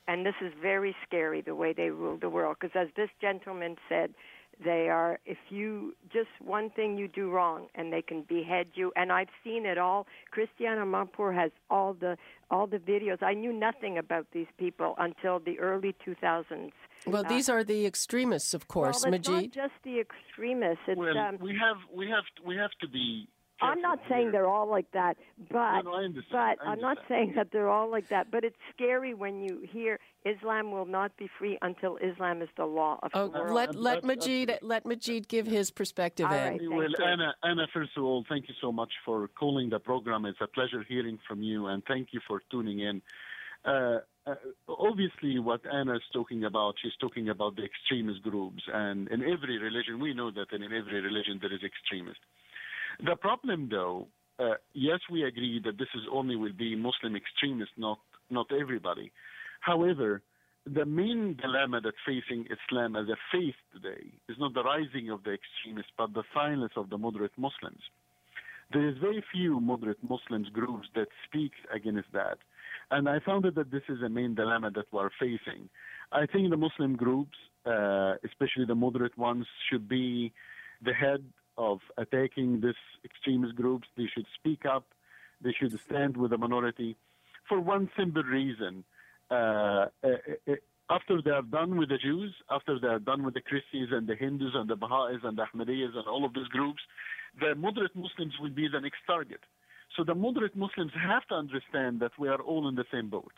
And 0.07 0.25
this 0.25 0.35
is 0.43 0.53
very 0.61 0.95
scary 1.07 1.41
the 1.41 1.55
way 1.55 1.73
they 1.73 1.89
rule 1.89 2.19
the 2.19 2.29
world, 2.29 2.59
because 2.61 2.77
as 2.77 2.89
this 2.95 3.11
gentleman 3.21 3.77
said, 3.89 4.15
they 4.63 4.89
are 4.89 5.19
if 5.25 5.39
you 5.51 5.95
just 6.13 6.29
one 6.41 6.69
thing 6.71 6.97
you 6.97 7.09
do 7.09 7.31
wrong 7.31 7.69
and 7.75 7.93
they 7.93 8.03
can 8.03 8.23
behead 8.23 8.67
you 8.75 8.93
and 8.97 9.13
i've 9.13 9.29
seen 9.45 9.65
it 9.65 9.79
all 9.79 10.07
Christiane 10.31 10.79
Amanpour 10.79 11.35
has 11.35 11.51
all 11.71 11.95
the 11.95 12.17
all 12.51 12.67
the 12.67 12.79
videos 12.79 13.23
i 13.23 13.35
knew 13.35 13.53
nothing 13.53 13.99
about 13.99 14.27
these 14.33 14.47
people 14.59 14.95
until 14.99 15.39
the 15.41 15.59
early 15.59 15.95
2000s 16.07 16.73
well, 17.07 17.25
uh, 17.25 17.29
these 17.29 17.49
are 17.49 17.63
the 17.65 17.87
extremists, 17.87 18.55
of 18.55 18.69
course, 18.69 19.05
well, 19.05 19.15
it's 19.15 19.29
Majed. 19.29 19.33
not 19.33 19.51
just 19.53 19.75
the 19.85 20.01
extremists. 20.01 20.83
It's, 20.89 20.99
well, 20.99 21.17
um, 21.17 21.39
we 21.41 21.57
have 21.57 21.77
we 21.95 22.09
have 22.09 22.25
we 22.45 22.57
have 22.57 22.71
to 22.81 22.89
be 22.89 23.29
I'm 23.61 23.81
not 23.81 23.99
saying 24.09 24.23
here. 24.23 24.33
they're 24.33 24.49
all 24.49 24.69
like 24.69 24.91
that, 24.93 25.17
but 25.51 25.83
no, 25.83 26.01
no, 26.07 26.23
but 26.31 26.59
I'm 26.65 26.81
not 26.81 26.99
saying 27.09 27.33
that 27.37 27.49
they're 27.53 27.69
all 27.69 27.91
like 27.91 28.09
that. 28.09 28.31
But 28.31 28.45
it's 28.45 28.57
scary 28.75 29.15
when 29.15 29.41
you 29.41 29.67
hear 29.71 29.99
Islam 30.25 30.71
will 30.71 30.87
not 30.87 31.17
be 31.17 31.29
free 31.39 31.59
until 31.63 31.97
Islam 31.97 32.43
is 32.43 32.49
the 32.57 32.65
law 32.67 32.99
of 33.03 33.11
oh, 33.15 33.29
the 33.29 33.39
world. 33.41 33.55
Let 33.55 33.75
let 33.75 34.03
Majed 34.05 34.59
let 34.63 34.85
Majed 34.85 35.29
give 35.29 35.47
his 35.47 35.71
perspective. 35.71 36.27
All 36.27 36.33
right, 36.33 36.61
well, 36.71 36.89
you. 36.89 37.05
Anna, 37.05 37.35
Anna, 37.43 37.67
first 37.73 37.91
of 37.97 38.05
all, 38.05 38.25
thank 38.29 38.49
you 38.49 38.55
so 38.61 38.71
much 38.71 38.93
for 39.05 39.29
calling 39.39 39.71
the 39.71 39.81
program. 39.81 40.25
It's 40.25 40.41
a 40.41 40.47
pleasure 40.47 40.85
hearing 40.89 41.19
from 41.27 41.43
you, 41.43 41.67
and 41.67 41.83
thank 41.87 42.09
you 42.13 42.21
for 42.27 42.41
tuning 42.51 42.81
in. 42.81 43.03
Uh, 43.65 43.99
uh, 44.27 44.35
obviously, 44.69 45.39
what 45.39 45.61
Anna 45.73 45.97
is 45.97 46.03
talking 46.13 46.45
about, 46.45 46.75
she's 46.83 46.93
talking 47.01 47.29
about 47.31 47.57
the 47.57 47.65
extremist 47.65 48.23
groups, 48.23 48.63
and 48.73 49.09
in 49.09 49.23
every 49.23 49.59
religion, 49.59 50.01
we 50.01 50.15
know 50.15 50.31
that 50.31 50.53
in 50.53 50.63
every 50.63 51.01
religion 51.01 51.39
there 51.41 51.53
is 51.53 51.61
extremists. 51.65 52.23
The 53.05 53.17
problem, 53.17 53.69
though, 53.71 54.09
uh, 54.39 54.55
yes, 54.75 55.01
we 55.11 55.25
agree 55.25 55.61
that 55.65 55.79
this 55.79 55.89
is 55.95 56.03
only 56.13 56.37
will 56.37 56.53
be 56.53 56.75
Muslim 56.75 57.17
extremists, 57.17 57.75
not 57.77 57.99
not 58.31 58.47
everybody. 58.53 59.11
However, 59.61 60.23
the 60.67 60.85
main 60.85 61.37
dilemma 61.41 61.81
that's 61.81 61.97
facing 62.05 62.47
Islam 62.47 62.95
as 62.97 63.09
a 63.09 63.17
faith 63.33 63.55
today 63.73 64.13
is 64.29 64.37
not 64.39 64.53
the 64.55 64.63
rising 64.63 65.11
of 65.11 65.23
the 65.25 65.33
extremists, 65.33 65.93
but 65.97 66.13
the 66.13 66.25
silence 66.35 66.73
of 66.77 66.91
the 66.91 66.99
moderate 66.99 67.33
Muslims. 67.39 67.81
There 68.73 68.87
is 68.87 68.99
very 68.99 69.25
few 69.33 69.61
moderate 69.61 69.99
Muslims 70.07 70.49
groups 70.51 70.89
that 70.95 71.09
speak 71.27 71.53
against 71.75 72.13
that. 72.13 72.39
And 72.91 73.09
I 73.09 73.19
found 73.21 73.45
that 73.45 73.71
this 73.71 73.83
is 73.89 74.03
a 74.03 74.09
main 74.11 74.35
dilemma 74.35 74.71
that 74.73 74.87
we're 74.93 75.11
facing. 75.19 75.71
I 76.13 76.27
think 76.27 76.51
the 76.51 76.57
Muslim 76.57 76.97
groups, 76.97 77.37
uh, 77.65 78.15
especially 78.25 78.67
the 78.67 78.75
moderate 78.75 79.17
ones, 79.17 79.47
should 79.71 79.89
be 79.89 80.33
the 80.83 80.93
head 80.93 81.25
of 81.59 81.81
attacking 81.99 82.61
these 82.63 82.83
extremist 83.05 83.55
groups. 83.57 83.89
They 83.97 84.07
should 84.15 84.27
speak 84.35 84.65
up. 84.65 84.87
They 85.43 85.53
should 85.53 85.79
stand 85.81 86.17
with 86.17 86.31
the 86.31 86.39
minority 86.39 86.97
for 87.49 87.61
one 87.61 87.91
simple 87.97 88.23
reason. 88.23 88.85
Uh, 89.31 89.35
uh, 89.35 90.09
uh, 90.49 90.55
after 90.91 91.21
they 91.21 91.31
are 91.31 91.43
done 91.43 91.77
with 91.77 91.91
the 91.91 91.99
Jews, 91.99 92.33
after 92.51 92.79
they 92.79 92.87
are 92.87 92.99
done 92.99 93.23
with 93.25 93.35
the 93.35 93.43
Christians 93.43 93.91
and 93.93 94.07
the 94.07 94.15
Hindus 94.15 94.53
and 94.55 94.69
the 94.69 94.77
Baha'is 94.77 95.21
and 95.23 95.37
the 95.37 95.45
Ahmadiyyas 95.45 95.97
and 95.97 96.07
all 96.07 96.25
of 96.25 96.33
these 96.33 96.49
groups, 96.49 96.81
the 97.41 97.55
moderate 97.55 97.95
Muslims 97.95 98.35
will 98.41 98.51
be 98.51 98.69
the 98.69 98.81
next 98.81 99.01
target. 99.07 99.41
So 99.97 100.05
the 100.05 100.15
moderate 100.15 100.57
Muslims 100.57 100.93
have 100.95 101.27
to 101.29 101.35
understand 101.35 102.01
that 102.01 102.13
we 102.19 102.29
are 102.29 102.41
all 102.41 102.69
in 102.69 102.75
the 102.75 102.85
same 102.93 103.09
boat. 103.11 103.33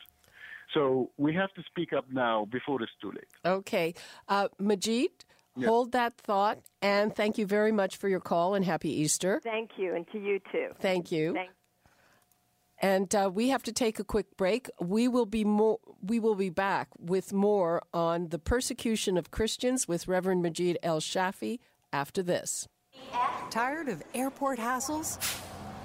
So 0.73 1.09
we 1.17 1.33
have 1.33 1.53
to 1.53 1.63
speak 1.63 1.91
up 1.91 2.05
now 2.11 2.45
before 2.49 2.81
it's 2.81 2.91
too 3.01 3.11
late. 3.11 3.27
Okay. 3.45 3.93
Uh, 4.29 4.47
Majed, 4.59 5.25
Yes. 5.55 5.67
Hold 5.67 5.91
that 5.91 6.13
thought, 6.15 6.59
and 6.81 7.13
thank 7.15 7.37
you 7.37 7.45
very 7.45 7.71
much 7.71 7.97
for 7.97 8.07
your 8.07 8.21
call 8.21 8.53
and 8.53 8.63
happy 8.63 8.89
Easter. 9.01 9.41
Thank 9.43 9.71
you, 9.77 9.95
and 9.95 10.07
to 10.11 10.17
you 10.19 10.39
too. 10.51 10.69
Thank 10.79 11.11
you. 11.11 11.33
Thank- 11.33 11.51
and 12.83 13.13
uh, 13.13 13.29
we 13.31 13.49
have 13.49 13.61
to 13.63 13.71
take 13.71 13.99
a 13.99 14.03
quick 14.03 14.35
break. 14.37 14.67
We 14.79 15.07
will 15.07 15.27
be 15.27 15.43
more. 15.43 15.77
We 16.01 16.19
will 16.19 16.35
be 16.35 16.49
back 16.49 16.87
with 16.97 17.31
more 17.31 17.83
on 17.93 18.29
the 18.29 18.39
persecution 18.39 19.17
of 19.17 19.29
Christians 19.29 19.87
with 19.87 20.07
Reverend 20.07 20.43
Majed 20.43 20.77
El 20.81 20.99
Shafie 20.99 21.59
after 21.93 22.23
this. 22.23 22.67
Tired 23.51 23.87
of 23.87 24.01
airport 24.15 24.57
hassles? 24.57 25.19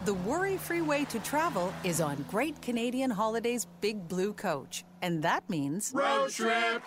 The 0.04 0.14
worry-free 0.14 0.82
way 0.82 1.04
to 1.06 1.18
travel 1.20 1.72
is 1.82 2.00
on 2.00 2.24
Great 2.30 2.62
Canadian 2.62 3.10
Holidays 3.10 3.66
Big 3.80 4.06
Blue 4.08 4.32
Coach, 4.32 4.84
and 5.02 5.22
that 5.22 5.48
means 5.50 5.90
road 5.94 6.30
trip. 6.30 6.82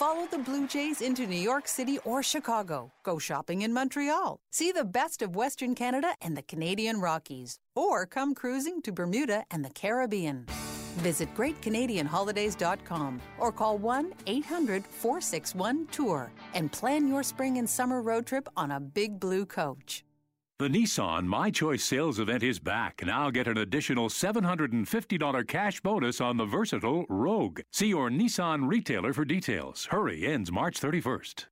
Follow 0.00 0.26
the 0.30 0.38
Blue 0.38 0.66
Jays 0.66 1.02
into 1.02 1.26
New 1.26 1.36
York 1.36 1.68
City 1.68 1.98
or 2.06 2.22
Chicago. 2.22 2.90
Go 3.02 3.18
shopping 3.18 3.60
in 3.60 3.74
Montreal. 3.74 4.40
See 4.50 4.72
the 4.72 4.82
best 4.82 5.20
of 5.20 5.36
Western 5.36 5.74
Canada 5.74 6.14
and 6.22 6.34
the 6.34 6.40
Canadian 6.40 7.02
Rockies. 7.02 7.58
Or 7.76 8.06
come 8.06 8.34
cruising 8.34 8.80
to 8.80 8.92
Bermuda 8.92 9.44
and 9.50 9.62
the 9.62 9.68
Caribbean. 9.68 10.46
Visit 11.04 11.28
GreatCanadianHolidays.com 11.34 13.20
or 13.38 13.52
call 13.52 13.76
1 13.76 14.14
800 14.26 14.86
461 14.86 15.86
Tour 15.88 16.32
and 16.54 16.72
plan 16.72 17.06
your 17.06 17.22
spring 17.22 17.58
and 17.58 17.68
summer 17.68 18.00
road 18.00 18.24
trip 18.24 18.48
on 18.56 18.70
a 18.70 18.80
big 18.80 19.20
blue 19.20 19.44
coach. 19.44 20.02
The 20.60 20.68
Nissan 20.68 21.24
My 21.24 21.50
Choice 21.50 21.82
sales 21.82 22.18
event 22.18 22.42
is 22.42 22.58
back. 22.58 23.02
Now 23.02 23.30
get 23.30 23.48
an 23.48 23.56
additional 23.56 24.10
$750 24.10 25.48
cash 25.48 25.80
bonus 25.80 26.20
on 26.20 26.36
the 26.36 26.44
versatile 26.44 27.06
Rogue. 27.08 27.60
See 27.72 27.86
your 27.86 28.10
Nissan 28.10 28.68
retailer 28.68 29.14
for 29.14 29.24
details. 29.24 29.86
Hurry 29.86 30.26
ends 30.26 30.52
March 30.52 30.78
31st. 30.78 31.46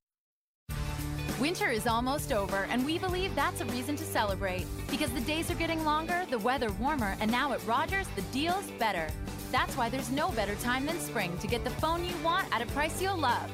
Winter 1.41 1.71
is 1.71 1.87
almost 1.87 2.33
over, 2.35 2.67
and 2.69 2.85
we 2.85 2.99
believe 2.99 3.35
that's 3.35 3.63
a 3.63 3.65
reason 3.65 3.97
to 3.97 4.05
celebrate. 4.05 4.67
Because 4.91 5.11
the 5.13 5.23
days 5.23 5.51
are 5.51 5.55
getting 5.55 5.87
longer, 5.87 6.27
the 6.29 6.41
weather 6.41 6.71
warmer, 6.73 7.17
and 7.19 7.31
now 7.31 7.55
at 7.55 7.67
Rogers, 7.67 8.09
the 8.09 8.23
deal's 8.31 8.71
better. 8.73 9.09
That's 9.51 9.75
why 9.75 9.89
there's 9.89 10.11
no 10.11 10.33
better 10.33 10.55
time 10.57 10.85
than 10.85 11.01
spring 11.01 11.35
to 11.39 11.47
get 11.47 11.65
the 11.65 11.71
phone 11.71 12.05
you 12.05 12.15
want 12.23 12.47
at 12.55 12.61
a 12.61 12.67
price 12.67 13.01
you'll 13.01 13.17
love. 13.17 13.51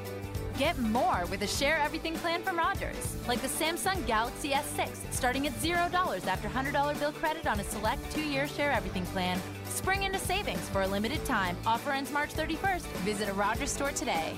Get 0.57 0.79
more 0.79 1.27
with 1.31 1.43
a 1.43 1.49
Share 1.49 1.79
Everything 1.79 2.15
plan 2.15 2.41
from 2.41 2.57
Rogers, 2.57 3.17
like 3.27 3.43
the 3.43 3.49
Samsung 3.49 4.07
Galaxy 4.07 4.51
S6, 4.51 4.89
starting 5.11 5.49
at 5.49 5.53
$0 5.55 6.27
after 6.29 6.49
$100 6.49 7.01
bill 7.01 7.11
credit 7.11 7.49
on 7.49 7.59
a 7.59 7.65
select 7.65 8.09
two 8.13 8.23
year 8.23 8.47
Share 8.47 8.71
Everything 8.71 9.05
plan. 9.07 9.41
Spring 9.65 10.05
into 10.05 10.19
savings 10.19 10.69
for 10.69 10.83
a 10.83 10.87
limited 10.87 11.25
time. 11.25 11.57
Offer 11.67 11.91
ends 11.91 12.13
March 12.13 12.33
31st. 12.35 12.83
Visit 13.03 13.29
a 13.29 13.33
Rogers 13.33 13.71
store 13.73 13.91
today. 13.91 14.35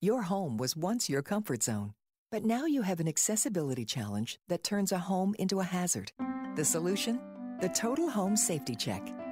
Your 0.00 0.22
home 0.22 0.56
was 0.56 0.76
once 0.76 1.08
your 1.10 1.22
comfort 1.22 1.64
zone, 1.64 1.94
but 2.30 2.44
now 2.44 2.66
you 2.66 2.82
have 2.82 3.00
an 3.00 3.08
accessibility 3.08 3.84
challenge 3.84 4.38
that 4.48 4.62
turns 4.62 4.92
a 4.92 4.98
home 4.98 5.34
into 5.38 5.58
a 5.58 5.64
hazard. 5.64 6.12
The 6.54 6.64
solution? 6.64 7.18
The 7.60 7.70
Total 7.70 8.08
Home 8.08 8.36
Safety 8.36 8.76
Check. 8.76 9.25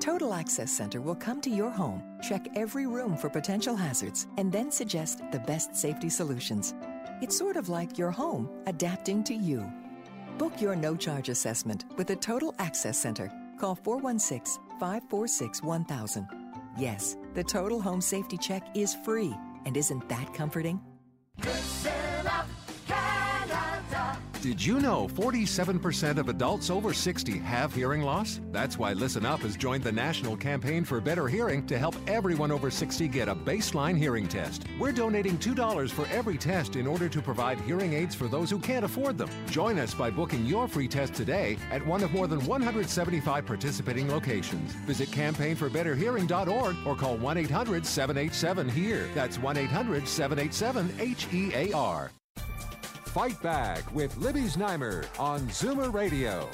Total 0.00 0.32
Access 0.32 0.72
Center 0.72 1.02
will 1.02 1.14
come 1.14 1.42
to 1.42 1.50
your 1.50 1.68
home, 1.68 2.02
check 2.22 2.48
every 2.56 2.86
room 2.86 3.18
for 3.18 3.28
potential 3.28 3.76
hazards, 3.76 4.26
and 4.38 4.50
then 4.50 4.70
suggest 4.70 5.20
the 5.30 5.40
best 5.40 5.76
safety 5.76 6.08
solutions. 6.08 6.74
It's 7.20 7.36
sort 7.36 7.58
of 7.58 7.68
like 7.68 7.98
your 7.98 8.10
home 8.10 8.48
adapting 8.66 9.22
to 9.24 9.34
you. 9.34 9.70
Book 10.38 10.58
your 10.58 10.74
no 10.74 10.96
charge 10.96 11.28
assessment 11.28 11.84
with 11.98 12.06
the 12.06 12.16
Total 12.16 12.54
Access 12.58 12.98
Center. 12.98 13.30
Call 13.58 13.74
416 13.74 14.62
546 14.80 15.62
1000. 15.62 16.28
Yes, 16.78 17.18
the 17.34 17.44
Total 17.44 17.80
Home 17.82 18.00
Safety 18.00 18.38
Check 18.38 18.62
is 18.74 18.96
free. 19.04 19.34
And 19.66 19.76
isn't 19.76 20.08
that 20.08 20.32
comforting? 20.32 20.80
Did 24.42 24.64
you 24.64 24.80
know 24.80 25.06
47% 25.06 26.16
of 26.16 26.30
adults 26.30 26.70
over 26.70 26.94
60 26.94 27.38
have 27.40 27.74
hearing 27.74 28.00
loss? 28.00 28.40
That's 28.50 28.78
why 28.78 28.94
Listen 28.94 29.26
Up 29.26 29.40
has 29.40 29.54
joined 29.54 29.84
the 29.84 29.92
National 29.92 30.34
Campaign 30.34 30.82
for 30.82 30.98
Better 30.98 31.28
Hearing 31.28 31.66
to 31.66 31.76
help 31.76 31.94
everyone 32.06 32.50
over 32.50 32.70
60 32.70 33.06
get 33.08 33.28
a 33.28 33.34
baseline 33.34 33.98
hearing 33.98 34.26
test. 34.26 34.64
We're 34.78 34.92
donating 34.92 35.36
$2 35.36 35.90
for 35.90 36.06
every 36.06 36.38
test 36.38 36.76
in 36.76 36.86
order 36.86 37.06
to 37.06 37.20
provide 37.20 37.60
hearing 37.60 37.92
aids 37.92 38.14
for 38.14 38.28
those 38.28 38.48
who 38.48 38.58
can't 38.58 38.82
afford 38.82 39.18
them. 39.18 39.28
Join 39.50 39.78
us 39.78 39.92
by 39.92 40.08
booking 40.08 40.46
your 40.46 40.66
free 40.68 40.88
test 40.88 41.12
today 41.12 41.58
at 41.70 41.84
one 41.86 42.02
of 42.02 42.10
more 42.12 42.26
than 42.26 42.42
175 42.46 43.44
participating 43.44 44.08
locations. 44.08 44.72
Visit 44.86 45.10
campaignforbetterhearing.org 45.10 46.76
or 46.86 46.96
call 46.96 47.18
1 47.18 47.36
800 47.36 47.84
787 47.84 48.70
HERE. 48.70 49.06
That's 49.14 49.38
1 49.38 49.58
800 49.58 50.08
787 50.08 50.94
H 50.98 51.26
E 51.30 51.52
A 51.54 51.72
R. 51.72 52.10
Fight 53.12 53.42
Back 53.42 53.92
with 53.92 54.16
Libby 54.18 54.42
Znaimer 54.42 55.04
on 55.18 55.40
Zoomer 55.48 55.92
Radio. 55.92 56.48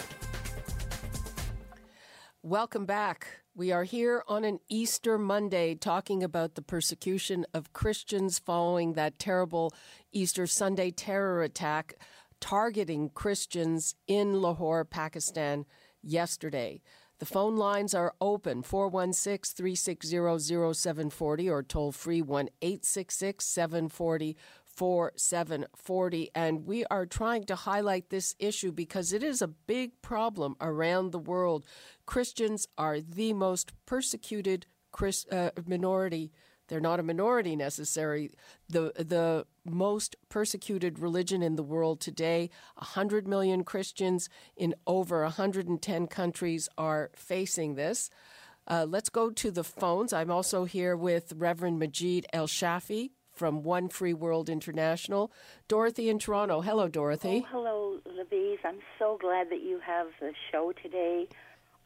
Welcome 2.43 2.87
back. 2.87 3.27
We 3.55 3.73
are 3.73 3.85
here 3.85 4.23
on 4.27 4.43
an 4.43 4.61
Easter 4.71 5.19
Monday 5.19 5.75
talking 5.75 6.23
about 6.23 6.55
the 6.55 6.63
persecution 6.63 7.45
of 7.53 7.75
Christians 7.75 8.39
following 8.39 8.95
that 8.95 9.19
terrible 9.19 9.75
Easter 10.13 10.47
Sunday 10.47 10.91
terror 10.91 11.43
attack 11.43 11.97
targeting 12.41 13.11
Christians 13.11 13.95
in 14.07 14.41
Lahore, 14.41 14.87
Pakistan 14.87 15.67
yesterday. 16.03 16.81
The 17.19 17.27
phone 17.27 17.57
lines 17.57 17.95
are 17.95 18.15
open 18.21 18.63
416 18.63 19.55
360 19.57 20.75
0740 20.75 21.51
or 21.51 21.63
toll 21.63 21.93
free 21.93 22.21
1 22.21 22.49
866 22.61 23.45
740 23.45 24.37
4740. 24.77 26.31
And 26.35 26.67
we 26.67 26.85
are 26.87 27.07
trying 27.07 27.45
to 27.45 27.57
highlight 27.57 28.11
this 28.11 28.35
issue 28.39 28.73
because 28.73 29.13
it 29.13 29.23
is 29.23 29.41
a 29.41 29.49
big 29.49 30.03
problem 30.03 30.57
around 30.61 31.11
the 31.11 31.19
world. 31.19 31.65
Christians 32.05 32.69
are 32.77 33.01
the 33.01 33.33
most 33.33 33.73
persecuted 33.87 34.67
Chris, 34.93 35.27
uh, 35.33 35.51
minority. 35.67 36.33
They're 36.69 36.81
not 36.81 37.01
a 37.01 37.05
minority 37.05 37.55
necessarily. 37.55 38.31
The 38.69 38.93
the 38.97 39.47
most 39.65 40.17
persecuted 40.29 40.99
religion 40.99 41.43
in 41.43 41.57
the 41.57 41.63
world 41.63 42.01
today. 42.01 42.51
100 42.77 43.29
million 43.29 43.63
Christians 43.63 44.29
in 44.57 44.75
over 44.87 45.23
110 45.23 46.07
countries 46.09 46.69
are 46.77 47.11
facing 47.15 47.75
this. 47.75 48.11
Uh, 48.67 48.85
let's 48.89 49.11
go 49.11 49.31
to 49.31 49.51
the 49.53 49.63
phones. 49.63 50.13
I'm 50.13 50.31
also 50.31 50.65
here 50.65 50.97
with 50.97 51.33
Reverend 51.37 51.81
Majed 51.81 52.25
El 52.33 52.49
Shafie 52.49 53.11
from 53.37 53.63
One 53.63 53.89
Free 53.89 54.15
World 54.15 54.49
International. 54.49 55.31
Dorothy 55.69 56.09
in 56.09 56.19
Toronto. 56.19 56.63
Hello, 56.63 56.89
Dorothy. 56.89 57.45
Oh, 57.45 57.49
hello, 57.51 57.99
Louise. 58.07 58.59
I'm 58.65 58.81
so 58.99 59.19
glad 59.21 59.51
that 59.51 59.61
you 59.63 59.79
have 59.85 60.09
the 60.21 60.33
show 60.51 60.73
today 60.83 61.29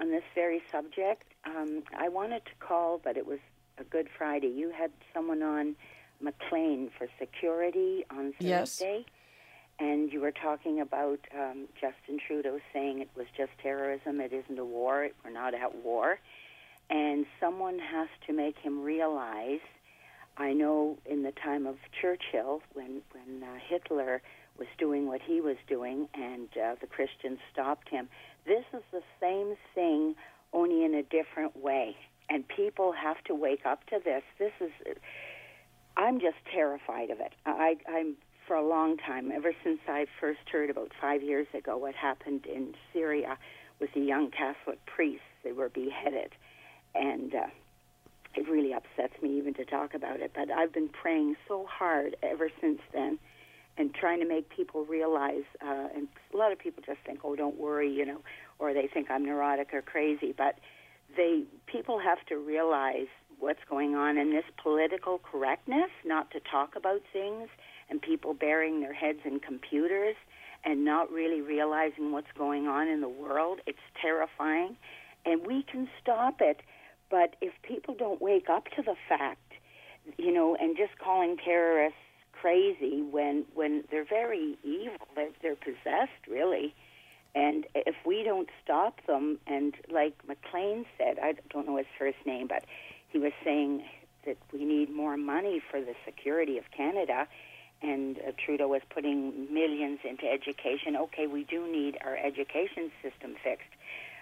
on 0.00 0.10
this 0.10 0.22
very 0.34 0.62
subject. 0.70 1.24
Um, 1.44 1.82
I 1.98 2.08
wanted 2.08 2.44
to 2.46 2.52
call, 2.60 3.00
but 3.02 3.16
it 3.16 3.26
was 3.26 3.40
a 3.78 3.84
Good 3.84 4.08
Friday. 4.16 4.48
You 4.48 4.70
had 4.70 4.92
someone 5.12 5.42
on 5.42 5.74
McLean 6.20 6.90
for 6.96 7.08
security 7.18 8.04
on 8.10 8.32
Thursday. 8.40 9.04
Yes. 9.04 9.04
And 9.80 10.12
you 10.12 10.20
were 10.20 10.32
talking 10.32 10.80
about 10.80 11.20
um, 11.34 11.66
Justin 11.74 12.18
Trudeau 12.24 12.60
saying 12.72 13.00
it 13.00 13.08
was 13.16 13.26
just 13.34 13.52
terrorism, 13.62 14.20
it 14.20 14.32
isn't 14.32 14.58
a 14.58 14.64
war, 14.64 15.08
we're 15.24 15.30
not 15.30 15.54
at 15.54 15.74
war. 15.82 16.18
And 16.90 17.24
someone 17.40 17.78
has 17.78 18.08
to 18.26 18.34
make 18.34 18.58
him 18.58 18.82
realize 18.82 19.60
I 20.36 20.52
know 20.52 20.98
in 21.04 21.22
the 21.22 21.32
time 21.32 21.66
of 21.66 21.76
Churchill, 22.00 22.62
when 22.72 23.02
when 23.12 23.42
uh, 23.42 23.58
Hitler 23.68 24.22
was 24.58 24.68
doing 24.78 25.06
what 25.06 25.20
he 25.22 25.40
was 25.40 25.56
doing, 25.68 26.08
and 26.14 26.48
uh, 26.56 26.74
the 26.80 26.86
Christians 26.86 27.38
stopped 27.52 27.88
him. 27.88 28.08
This 28.46 28.64
is 28.72 28.82
the 28.92 29.02
same 29.20 29.56
thing, 29.74 30.14
only 30.52 30.84
in 30.84 30.94
a 30.94 31.02
different 31.02 31.56
way. 31.56 31.96
And 32.28 32.46
people 32.46 32.92
have 32.92 33.22
to 33.24 33.34
wake 33.34 33.66
up 33.66 33.86
to 33.86 33.98
this. 34.04 34.22
This 34.38 34.52
is, 34.60 34.70
I'm 35.96 36.20
just 36.20 36.36
terrified 36.52 37.10
of 37.10 37.18
it. 37.20 37.32
I, 37.44 37.76
I'm 37.88 38.16
for 38.46 38.56
a 38.56 38.66
long 38.66 38.96
time, 38.96 39.30
ever 39.32 39.52
since 39.64 39.80
I 39.88 40.06
first 40.20 40.40
heard 40.50 40.70
about 40.70 40.92
five 41.00 41.22
years 41.22 41.46
ago 41.54 41.76
what 41.76 41.94
happened 41.94 42.46
in 42.46 42.74
Syria 42.92 43.38
with 43.80 43.90
the 43.94 44.00
young 44.00 44.30
Catholic 44.30 44.84
priests. 44.86 45.22
They 45.42 45.52
were 45.52 45.68
beheaded, 45.68 46.32
and 46.94 47.34
uh, 47.34 47.46
it 48.34 48.48
really 48.48 48.72
upsets 48.72 49.20
me 49.22 49.36
even 49.38 49.54
to 49.54 49.64
talk 49.64 49.94
about 49.94 50.20
it. 50.20 50.32
But 50.34 50.50
I've 50.50 50.72
been 50.72 50.88
praying 50.88 51.36
so 51.48 51.66
hard 51.68 52.16
ever 52.22 52.50
since 52.60 52.80
then 52.92 53.18
and 53.76 53.94
trying 53.94 54.20
to 54.20 54.26
make 54.26 54.48
people 54.48 54.84
realize. 54.84 55.44
Uh, 55.60 55.88
and 55.94 56.08
a 56.32 56.36
lot 56.36 56.52
of 56.52 56.58
people 56.58 56.82
just 56.84 57.00
think, 57.04 57.20
oh, 57.24 57.34
don't 57.34 57.58
worry, 57.58 57.90
you 57.90 58.04
know, 58.04 58.20
or 58.58 58.74
they 58.74 58.88
think 58.92 59.10
I'm 59.10 59.24
neurotic 59.24 59.72
or 59.72 59.82
crazy. 59.82 60.34
But 60.36 60.58
they 61.16 61.44
people 61.66 61.98
have 61.98 62.24
to 62.28 62.36
realize 62.36 63.08
what's 63.38 63.60
going 63.68 63.94
on 63.94 64.18
in 64.18 64.30
this 64.30 64.44
political 64.62 65.18
correctness, 65.18 65.90
not 66.04 66.30
to 66.30 66.40
talk 66.40 66.76
about 66.76 67.00
things, 67.12 67.48
and 67.88 68.00
people 68.00 68.34
burying 68.34 68.80
their 68.80 68.92
heads 68.92 69.20
in 69.24 69.40
computers 69.40 70.14
and 70.64 70.84
not 70.84 71.10
really 71.10 71.40
realizing 71.40 72.12
what's 72.12 72.30
going 72.36 72.66
on 72.66 72.86
in 72.86 73.00
the 73.00 73.08
world. 73.08 73.60
It's 73.66 73.78
terrifying. 74.00 74.76
And 75.24 75.46
we 75.46 75.62
can 75.62 75.88
stop 76.02 76.40
it 76.40 76.60
but 77.10 77.36
if 77.40 77.52
people 77.62 77.94
don't 77.94 78.20
wake 78.20 78.48
up 78.48 78.66
to 78.76 78.82
the 78.82 78.94
fact, 79.08 79.52
you 80.16 80.32
know, 80.32 80.56
and 80.56 80.76
just 80.76 80.98
calling 80.98 81.36
terrorists 81.36 81.98
crazy 82.32 83.02
when 83.02 83.44
when 83.54 83.84
they're 83.90 84.04
very 84.04 84.56
evil, 84.62 85.06
they're, 85.14 85.30
they're 85.42 85.56
possessed 85.56 86.26
really. 86.28 86.74
And 87.34 87.66
if 87.74 87.94
we 88.04 88.24
don't 88.24 88.48
stop 88.64 88.98
them, 89.06 89.38
and 89.46 89.74
like 89.90 90.14
McLean 90.26 90.84
said, 90.98 91.18
I 91.22 91.34
don't 91.50 91.66
know 91.66 91.76
his 91.76 91.86
first 91.98 92.18
name, 92.26 92.48
but 92.48 92.64
he 93.08 93.18
was 93.18 93.32
saying 93.44 93.84
that 94.26 94.36
we 94.52 94.64
need 94.64 94.90
more 94.90 95.16
money 95.16 95.62
for 95.70 95.80
the 95.80 95.94
security 96.04 96.58
of 96.58 96.64
Canada. 96.76 97.28
And 97.82 98.18
uh, 98.18 98.32
Trudeau 98.44 98.68
was 98.68 98.82
putting 98.90 99.52
millions 99.52 100.00
into 100.04 100.30
education. 100.30 100.96
Okay, 100.96 101.26
we 101.26 101.44
do 101.44 101.70
need 101.70 101.98
our 102.04 102.16
education 102.16 102.90
system 103.02 103.36
fixed. 103.42 103.70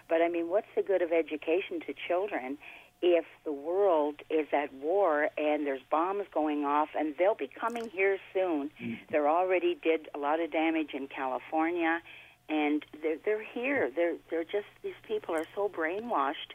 But 0.09 0.23
I 0.23 0.29
mean, 0.29 0.49
what's 0.49 0.69
the 0.77 0.83
good 0.83 1.03
of 1.03 1.13
education 1.13 1.81
to 1.87 1.95
children 2.07 2.59
if 3.01 3.25
the 3.45 3.53
world 3.53 4.17
is 4.29 4.47
at 4.53 4.73
war 4.75 5.29
and 5.37 5.67
there's 5.67 5.81
bombs 5.91 6.25
going 6.33 6.65
off 6.65 6.89
and 6.99 7.15
they'll 7.19 7.35
be 7.35 7.49
coming 7.49 7.89
here 7.91 8.19
soon. 8.35 8.71
Mm. 8.83 8.99
They 9.11 9.19
already 9.19 9.79
did 9.83 10.09
a 10.15 10.19
lot 10.19 10.41
of 10.41 10.51
damage 10.51 10.91
in 10.95 11.07
California 11.07 12.01
and 12.49 12.85
they're 13.03 13.19
they're 13.25 13.45
here. 13.45 13.91
They're 13.95 14.17
they're 14.31 14.45
just 14.45 14.67
these 14.83 14.99
people 15.07 15.35
are 15.35 15.47
so 15.55 15.69
brainwashed 15.69 16.55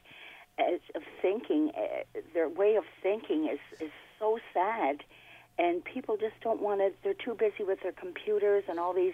as 0.60 0.80
of 0.96 1.04
thinking 1.22 1.72
uh, 1.78 2.20
their 2.34 2.50
way 2.50 2.76
of 2.76 2.84
thinking 3.02 3.48
is 3.48 3.60
is 3.82 3.92
so 4.20 4.40
sad 4.54 5.04
and 5.58 5.84
people 5.84 6.18
just 6.18 6.40
don't 6.42 6.62
want 6.62 6.80
to 6.82 6.92
they're 7.04 7.14
too 7.14 7.36
busy 7.36 7.64
with 7.64 7.82
their 7.84 7.92
computers 7.92 8.64
and 8.68 8.80
all 8.80 8.94
these 8.94 9.14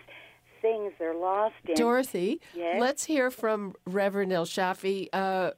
things 0.62 0.94
they're 1.00 1.16
lost 1.16 1.56
in. 1.68 1.76
Dorothy, 1.76 2.42
yes? 2.54 2.80
let's 2.80 3.06
hear 3.06 3.32
from 3.32 3.76
Reverend 3.86 4.32
El 4.34 4.46
Shafie. 4.46 5.08
Uh, 5.14 5.52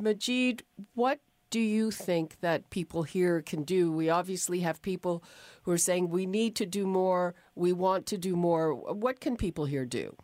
Majed, 0.00 0.62
what 0.94 1.20
do 1.50 1.60
you 1.60 1.90
think 1.90 2.40
that 2.40 2.70
people 2.70 3.02
here 3.02 3.40
can 3.42 3.62
do? 3.62 3.90
We 3.90 4.10
obviously 4.10 4.60
have 4.60 4.82
people 4.82 5.22
who 5.62 5.72
are 5.72 5.78
saying 5.78 6.10
we 6.10 6.26
need 6.26 6.56
to 6.56 6.66
do 6.66 6.86
more, 6.86 7.34
we 7.54 7.72
want 7.72 8.06
to 8.06 8.18
do 8.18 8.36
more. 8.36 8.74
What 8.74 9.20
can 9.20 9.36
people 9.36 9.64
here 9.64 9.86
do? 9.86 10.14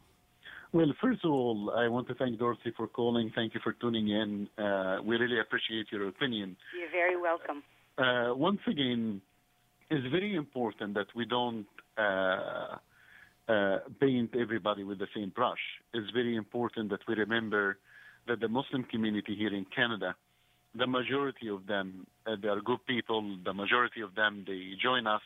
Well, 0.72 0.92
first 1.00 1.24
of 1.24 1.30
all, 1.30 1.72
I 1.76 1.86
want 1.88 2.08
to 2.08 2.14
thank 2.14 2.38
Dorothy 2.38 2.72
for 2.76 2.88
calling. 2.88 3.30
Thank 3.34 3.54
you 3.54 3.60
for 3.62 3.72
tuning 3.74 4.08
in. 4.08 4.48
Uh, 4.58 4.98
we 5.04 5.16
really 5.16 5.38
appreciate 5.38 5.86
your 5.92 6.08
opinion. 6.08 6.56
You're 6.76 6.90
very 6.90 7.16
welcome. 7.16 7.62
Uh, 7.96 8.34
once 8.34 8.58
again, 8.66 9.20
it's 9.88 10.06
very 10.10 10.34
important 10.34 10.94
that 10.94 11.06
we 11.14 11.26
don't 11.26 11.66
uh, 11.96 12.76
uh 13.46 13.78
paint 14.00 14.34
everybody 14.34 14.82
with 14.82 14.98
the 14.98 15.06
same 15.14 15.30
brush. 15.30 15.60
It's 15.92 16.10
very 16.10 16.34
important 16.34 16.90
that 16.90 17.00
we 17.06 17.14
remember 17.14 17.78
that 18.26 18.40
the 18.40 18.48
Muslim 18.48 18.84
community 18.84 19.34
here 19.36 19.54
in 19.54 19.66
Canada, 19.74 20.14
the 20.74 20.86
majority 20.86 21.48
of 21.48 21.66
them, 21.66 22.06
uh, 22.26 22.36
they 22.40 22.48
are 22.48 22.60
good 22.60 22.84
people. 22.86 23.36
The 23.44 23.54
majority 23.54 24.00
of 24.00 24.14
them, 24.14 24.44
they 24.46 24.72
join 24.82 25.06
us 25.06 25.22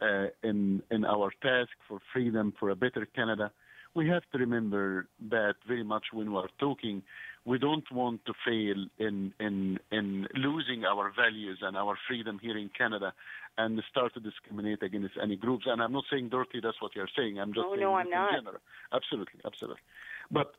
uh, 0.00 0.26
in 0.42 0.82
in 0.90 1.04
our 1.04 1.30
task 1.42 1.70
for 1.86 1.98
freedom, 2.12 2.52
for 2.58 2.70
a 2.70 2.76
better 2.76 3.06
Canada. 3.06 3.50
We 3.94 4.08
have 4.08 4.22
to 4.32 4.38
remember 4.38 5.08
that 5.30 5.56
very 5.66 5.82
much 5.82 6.06
when 6.12 6.32
we 6.32 6.38
are 6.38 6.50
talking, 6.58 7.02
we 7.44 7.58
don't 7.58 7.90
want 7.90 8.24
to 8.26 8.32
fail 8.46 8.86
in 8.98 9.34
in 9.40 9.78
in 9.90 10.26
losing 10.34 10.84
our 10.84 11.12
values 11.14 11.58
and 11.62 11.76
our 11.76 11.98
freedom 12.06 12.38
here 12.40 12.56
in 12.56 12.70
Canada, 12.76 13.12
and 13.56 13.82
start 13.90 14.14
to 14.14 14.20
discriminate 14.20 14.82
against 14.82 15.14
any 15.22 15.36
groups. 15.36 15.64
And 15.66 15.82
I'm 15.82 15.92
not 15.92 16.04
saying 16.10 16.28
Dorothy, 16.28 16.60
that's 16.62 16.80
what 16.80 16.94
you're 16.94 17.08
saying. 17.16 17.40
I'm 17.40 17.52
just 17.52 17.66
oh, 17.66 17.74
saying 17.74 17.80
no, 17.80 17.94
I'm 17.94 18.06
in 18.06 18.12
not. 18.12 18.32
general. 18.32 18.60
Absolutely, 18.92 19.40
absolutely. 19.44 19.82
But 20.30 20.54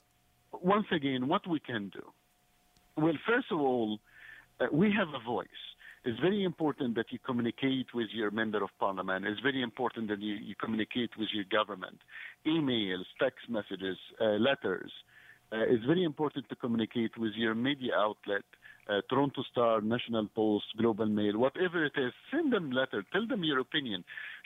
once 0.54 0.88
again, 0.92 1.28
what 1.28 1.48
we 1.48 1.60
can 1.60 1.90
do? 1.90 2.04
Well, 2.98 3.14
first 3.28 3.48
of 3.52 3.60
all, 3.60 4.00
uh, 4.60 4.66
we 4.72 4.92
have 4.92 5.08
a 5.10 5.24
voice. 5.24 5.48
it's 6.06 6.20
very 6.20 6.44
important 6.44 6.96
that 6.96 7.12
you 7.12 7.20
communicate 7.20 7.88
with 7.94 8.08
your 8.14 8.32
member 8.32 8.64
of 8.64 8.70
parliament. 8.80 9.26
It's 9.26 9.42
very 9.42 9.62
important 9.62 10.08
that 10.10 10.22
you, 10.22 10.36
you 10.36 10.56
communicate 10.56 11.12
with 11.18 11.30
your 11.34 11.44
government, 11.46 11.98
emails, 12.46 13.06
text 13.22 13.50
messages, 13.50 13.98
uh, 14.22 14.38
letters. 14.50 14.92
Uh, 15.52 15.66
it's 15.68 15.86
very 15.86 16.04
important 16.04 16.48
to 16.50 16.56
communicate 16.56 17.18
with 17.18 17.34
your 17.36 17.56
media 17.56 17.94
outlet, 17.96 18.44
uh, 18.90 19.02
Toronto 19.10 19.44
Star, 19.52 19.82
National 19.82 20.28
Post, 20.28 20.66
Globe 20.78 21.02
and 21.02 21.16
Mail, 21.16 21.38
whatever 21.38 21.84
it 21.86 21.94
is. 21.98 22.14
Send 22.32 22.54
them 22.54 22.72
a 22.72 22.76
letter. 22.76 23.04
Tell 23.12 23.28
them 23.28 23.44
your 23.44 23.60
opinion. 23.60 24.04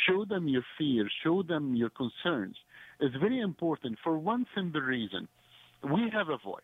Show 0.07 0.25
them 0.25 0.47
your 0.47 0.63
fear. 0.77 1.07
Show 1.23 1.43
them 1.43 1.75
your 1.75 1.89
concerns. 1.89 2.57
It's 2.99 3.15
very 3.17 3.39
important 3.39 3.97
for 4.03 4.17
one 4.17 4.45
simple 4.55 4.81
reason. 4.81 5.27
We 5.84 6.10
have 6.13 6.30
a 6.30 6.38
voice. 6.38 6.62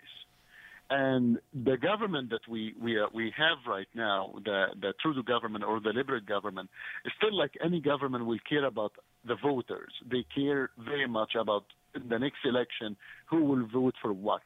And 0.92 1.38
the 1.54 1.78
government 1.78 2.32
that 2.32 2.42
we 2.50 2.74
we, 2.82 3.00
uh, 3.00 3.06
we 3.14 3.32
have 3.38 3.60
right 3.68 3.88
now, 3.94 4.34
the 4.44 4.68
the 4.82 4.94
Trudeau 5.00 5.22
government 5.22 5.64
or 5.64 5.80
the 5.80 5.94
Liberal 5.94 6.22
government, 6.22 6.70
is 7.06 7.12
still 7.18 7.38
like 7.38 7.52
any 7.64 7.80
government 7.80 8.26
will 8.26 8.40
care 8.48 8.66
about 8.66 8.94
the 9.24 9.36
voters. 9.36 9.94
They 10.10 10.26
care 10.34 10.72
very 10.80 11.08
much 11.08 11.36
about 11.36 11.66
the 11.94 12.18
next 12.18 12.40
election 12.44 12.98
who 13.30 13.44
will 13.44 13.68
vote 13.68 13.96
for 14.02 14.14
what. 14.14 14.42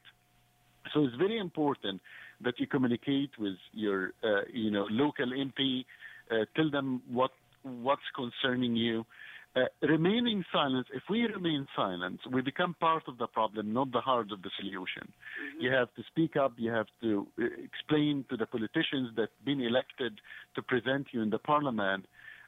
So 0.93 1.05
it's 1.05 1.15
very 1.15 1.39
important 1.39 2.01
that 2.41 2.59
you 2.59 2.67
communicate 2.67 3.31
with 3.39 3.55
your 3.71 4.11
uh, 4.21 4.41
you 4.51 4.69
know 4.69 4.85
local 4.89 5.27
MP, 5.27 5.85
uh, 6.29 6.45
tell 6.57 6.69
them 6.69 7.01
what 7.09 7.31
what's 7.63 8.09
concerning 8.15 8.75
you. 8.75 9.05
Uh, 9.55 9.65
remaining 9.83 10.43
silent, 10.51 10.87
if 10.95 11.03
we 11.11 11.21
remain 11.25 11.67
silent, 11.75 12.19
we 12.31 12.41
become 12.41 12.75
part 12.79 13.03
of 13.07 13.19
the 13.19 13.27
problem, 13.27 13.71
not 13.71 13.91
the 13.91 14.01
heart 14.01 14.31
of 14.31 14.41
the 14.41 14.49
solution. 14.59 15.03
Mm-hmm. 15.03 15.61
You 15.61 15.71
have 15.71 15.93
to 15.93 16.01
speak 16.07 16.35
up, 16.35 16.53
you 16.57 16.71
have 16.71 16.87
to 17.01 17.27
uh, 17.39 17.45
explain 17.63 18.25
to 18.31 18.37
the 18.37 18.47
politicians 18.47 19.09
that 19.15 19.29
have 19.29 19.45
been 19.45 19.61
elected 19.61 20.19
to 20.55 20.61
present 20.63 21.07
you 21.11 21.21
in 21.21 21.29
the 21.29 21.37
parliament 21.37 22.05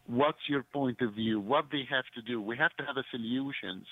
what's 0.07 0.39
your 0.47 0.63
point 0.63 1.01
of 1.01 1.13
view, 1.13 1.39
what 1.39 1.65
they 1.71 1.83
have 1.89 2.05
to 2.15 2.21
do. 2.21 2.41
We 2.41 2.57
have 2.57 2.75
to 2.77 2.83
have 2.83 2.97
a 2.97 3.03
solutions. 3.11 3.85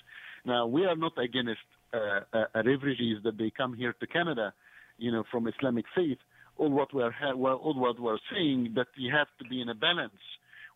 Now, 0.46 0.66
we 0.68 0.86
are 0.86 0.96
not 0.96 1.18
against 1.18 1.62
uh, 1.94 2.22
uh, 2.34 2.46
refugees 2.56 3.18
that 3.24 3.38
they 3.38 3.52
come 3.56 3.74
here 3.74 3.94
to 4.00 4.08
Canada, 4.08 4.54
you 4.98 5.12
know, 5.12 5.24
from 5.32 5.48
Islamic 5.48 5.86
faith. 5.96 6.18
All 6.58 6.70
what 6.70 6.94
we're 6.94 7.12
ha- 7.12 7.34
all 7.34 7.74
what 7.80 8.00
we're 8.00 8.20
saying 8.32 8.74
that 8.76 8.88
you 8.96 9.12
have 9.12 9.28
to 9.40 9.46
be 9.50 9.60
in 9.62 9.70
a 9.70 9.76
balance 9.76 10.14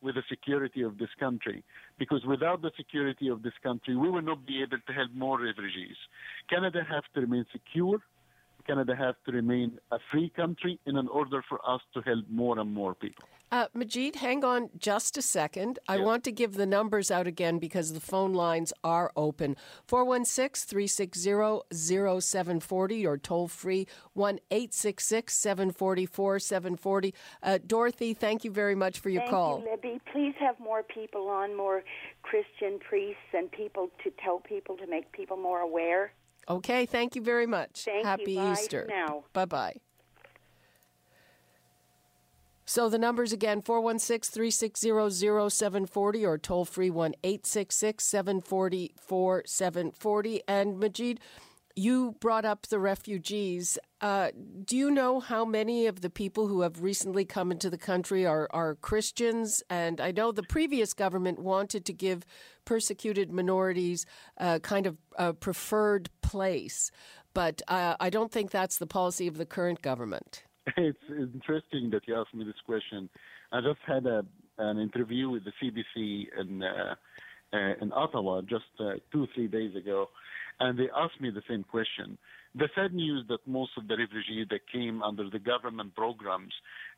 with 0.01 0.15
the 0.15 0.23
security 0.29 0.81
of 0.81 0.97
this 0.97 1.09
country. 1.19 1.63
Because 1.97 2.23
without 2.25 2.61
the 2.61 2.71
security 2.77 3.27
of 3.29 3.43
this 3.43 3.53
country, 3.63 3.95
we 3.95 4.09
will 4.09 4.21
not 4.21 4.45
be 4.45 4.61
able 4.61 4.77
to 4.85 4.93
help 4.93 5.11
more 5.13 5.39
refugees. 5.41 5.95
Canada 6.49 6.81
has 6.89 7.03
to 7.13 7.21
remain 7.21 7.45
secure. 7.51 7.99
Canada 8.65 8.95
has 8.95 9.15
to 9.25 9.31
remain 9.31 9.79
a 9.91 9.97
free 10.11 10.29
country 10.35 10.79
in 10.85 10.97
order 11.07 11.43
for 11.47 11.59
us 11.67 11.81
to 11.93 12.01
help 12.01 12.25
more 12.29 12.59
and 12.59 12.73
more 12.73 12.93
people. 12.93 13.25
Uh, 13.51 13.67
Majed, 13.75 14.15
hang 14.17 14.43
on 14.43 14.69
just 14.77 15.17
a 15.17 15.21
second. 15.21 15.79
I 15.87 15.99
want 15.99 16.23
to 16.25 16.31
give 16.31 16.53
the 16.55 16.65
numbers 16.65 17.09
out 17.09 17.27
again 17.27 17.59
because 17.59 17.93
the 17.93 18.01
phone 18.01 18.33
lines 18.33 18.73
are 18.83 19.11
open 19.15 19.55
416 19.87 20.67
360 20.67 21.61
0740 21.73 23.07
or 23.07 23.17
toll 23.17 23.47
free 23.47 23.87
1 24.13 24.39
866 24.51 25.33
744 25.33 26.39
740. 26.39 27.13
Uh, 27.41 27.59
Dorothy, 27.65 28.13
thank 28.13 28.43
you 28.43 28.51
very 28.51 28.75
much 28.75 28.99
for 28.99 29.09
your 29.09 29.21
thank 29.21 29.31
call. 29.31 29.59
You, 29.59 29.71
Libby. 29.71 30.01
Please 30.11 30.35
have 30.39 30.59
more 30.59 30.83
people 30.83 31.29
on, 31.29 31.55
more 31.55 31.83
Christian 32.23 32.79
priests 32.79 33.21
and 33.33 33.49
people 33.51 33.89
to 34.03 34.11
tell 34.23 34.39
people 34.39 34.75
to 34.77 34.87
make 34.87 35.11
people 35.13 35.37
more 35.37 35.61
aware. 35.61 36.11
Okay, 36.49 36.85
thank 36.85 37.15
you 37.15 37.21
very 37.21 37.47
much. 37.47 37.83
Thank 37.85 38.05
Happy 38.05 38.33
you. 38.33 38.39
Bye 38.39 38.51
Easter. 38.53 38.89
Bye 39.33 39.45
bye. 39.45 39.77
So 42.69 42.89
the 42.89 42.97
numbers 42.97 43.31
again 43.31 43.61
416 43.61 44.33
360 44.33 44.89
0740 45.49 46.25
or 46.25 46.37
toll 46.37 46.65
free 46.65 46.89
1 46.89 47.13
866 47.23 48.03
740 48.03 48.93
And 50.49 50.77
Majed, 50.77 51.19
you 51.77 52.17
brought 52.19 52.43
up 52.43 52.67
the 52.67 52.79
refugees. 52.79 53.79
Uh, 54.01 54.31
do 54.65 54.75
you 54.75 54.91
know 54.91 55.21
how 55.21 55.45
many 55.45 55.85
of 55.85 56.01
the 56.01 56.09
people 56.09 56.47
who 56.47 56.59
have 56.59 56.81
recently 56.81 57.23
come 57.23 57.53
into 57.53 57.69
the 57.69 57.77
country 57.77 58.25
are, 58.25 58.49
are 58.51 58.75
Christians? 58.75 59.63
And 59.69 60.01
I 60.01 60.11
know 60.11 60.33
the 60.33 60.43
previous 60.43 60.93
government 60.93 61.39
wanted 61.39 61.85
to 61.85 61.93
give 61.93 62.25
persecuted 62.65 63.31
minorities 63.31 64.05
a 64.35 64.59
kind 64.59 64.85
of 64.85 64.97
a 65.15 65.33
preferred 65.33 66.09
place, 66.21 66.91
but 67.33 67.61
uh, 67.69 67.95
I 67.97 68.09
don't 68.09 68.33
think 68.33 68.51
that's 68.51 68.77
the 68.77 68.87
policy 68.87 69.25
of 69.25 69.37
the 69.37 69.45
current 69.45 69.81
government. 69.81 70.43
It's 70.77 70.97
interesting 71.09 71.89
that 71.91 72.07
you 72.07 72.15
asked 72.15 72.33
me 72.33 72.43
this 72.43 72.61
question. 72.65 73.09
I 73.51 73.61
just 73.61 73.79
had 73.85 74.05
a, 74.05 74.25
an 74.57 74.79
interview 74.79 75.29
with 75.29 75.43
the 75.45 75.51
CBC 75.61 76.27
in, 76.39 76.63
uh, 76.63 76.95
uh, 77.53 77.73
in 77.81 77.93
Ottawa 77.93 78.41
just 78.41 78.65
uh, 78.79 78.93
two, 79.11 79.27
three 79.33 79.47
days 79.47 79.75
ago, 79.75 80.09
and 80.59 80.77
they 80.77 80.89
asked 80.95 81.21
me 81.21 81.29
the 81.29 81.43
same 81.49 81.63
question. 81.63 82.17
The 82.55 82.67
sad 82.75 82.93
news 82.93 83.25
that 83.29 83.39
most 83.45 83.71
of 83.77 83.87
the 83.87 83.95
refugees 83.97 84.47
that 84.49 84.61
came 84.71 85.03
under 85.03 85.29
the 85.29 85.39
government 85.39 85.95
programs 85.95 86.53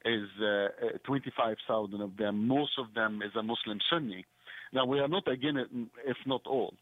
is 0.05 0.27
uh, 0.41 0.97
25,000 1.03 2.01
of 2.01 2.17
them. 2.17 2.47
Most 2.47 2.71
of 2.79 2.93
them 2.95 3.21
is 3.21 3.31
a 3.35 3.43
Muslim 3.43 3.79
Sunni. 3.89 4.25
Now, 4.73 4.85
we 4.85 4.99
are 4.99 5.07
not 5.07 5.27
against, 5.27 5.71
if 6.05 6.17
not 6.25 6.41
all. 6.45 6.73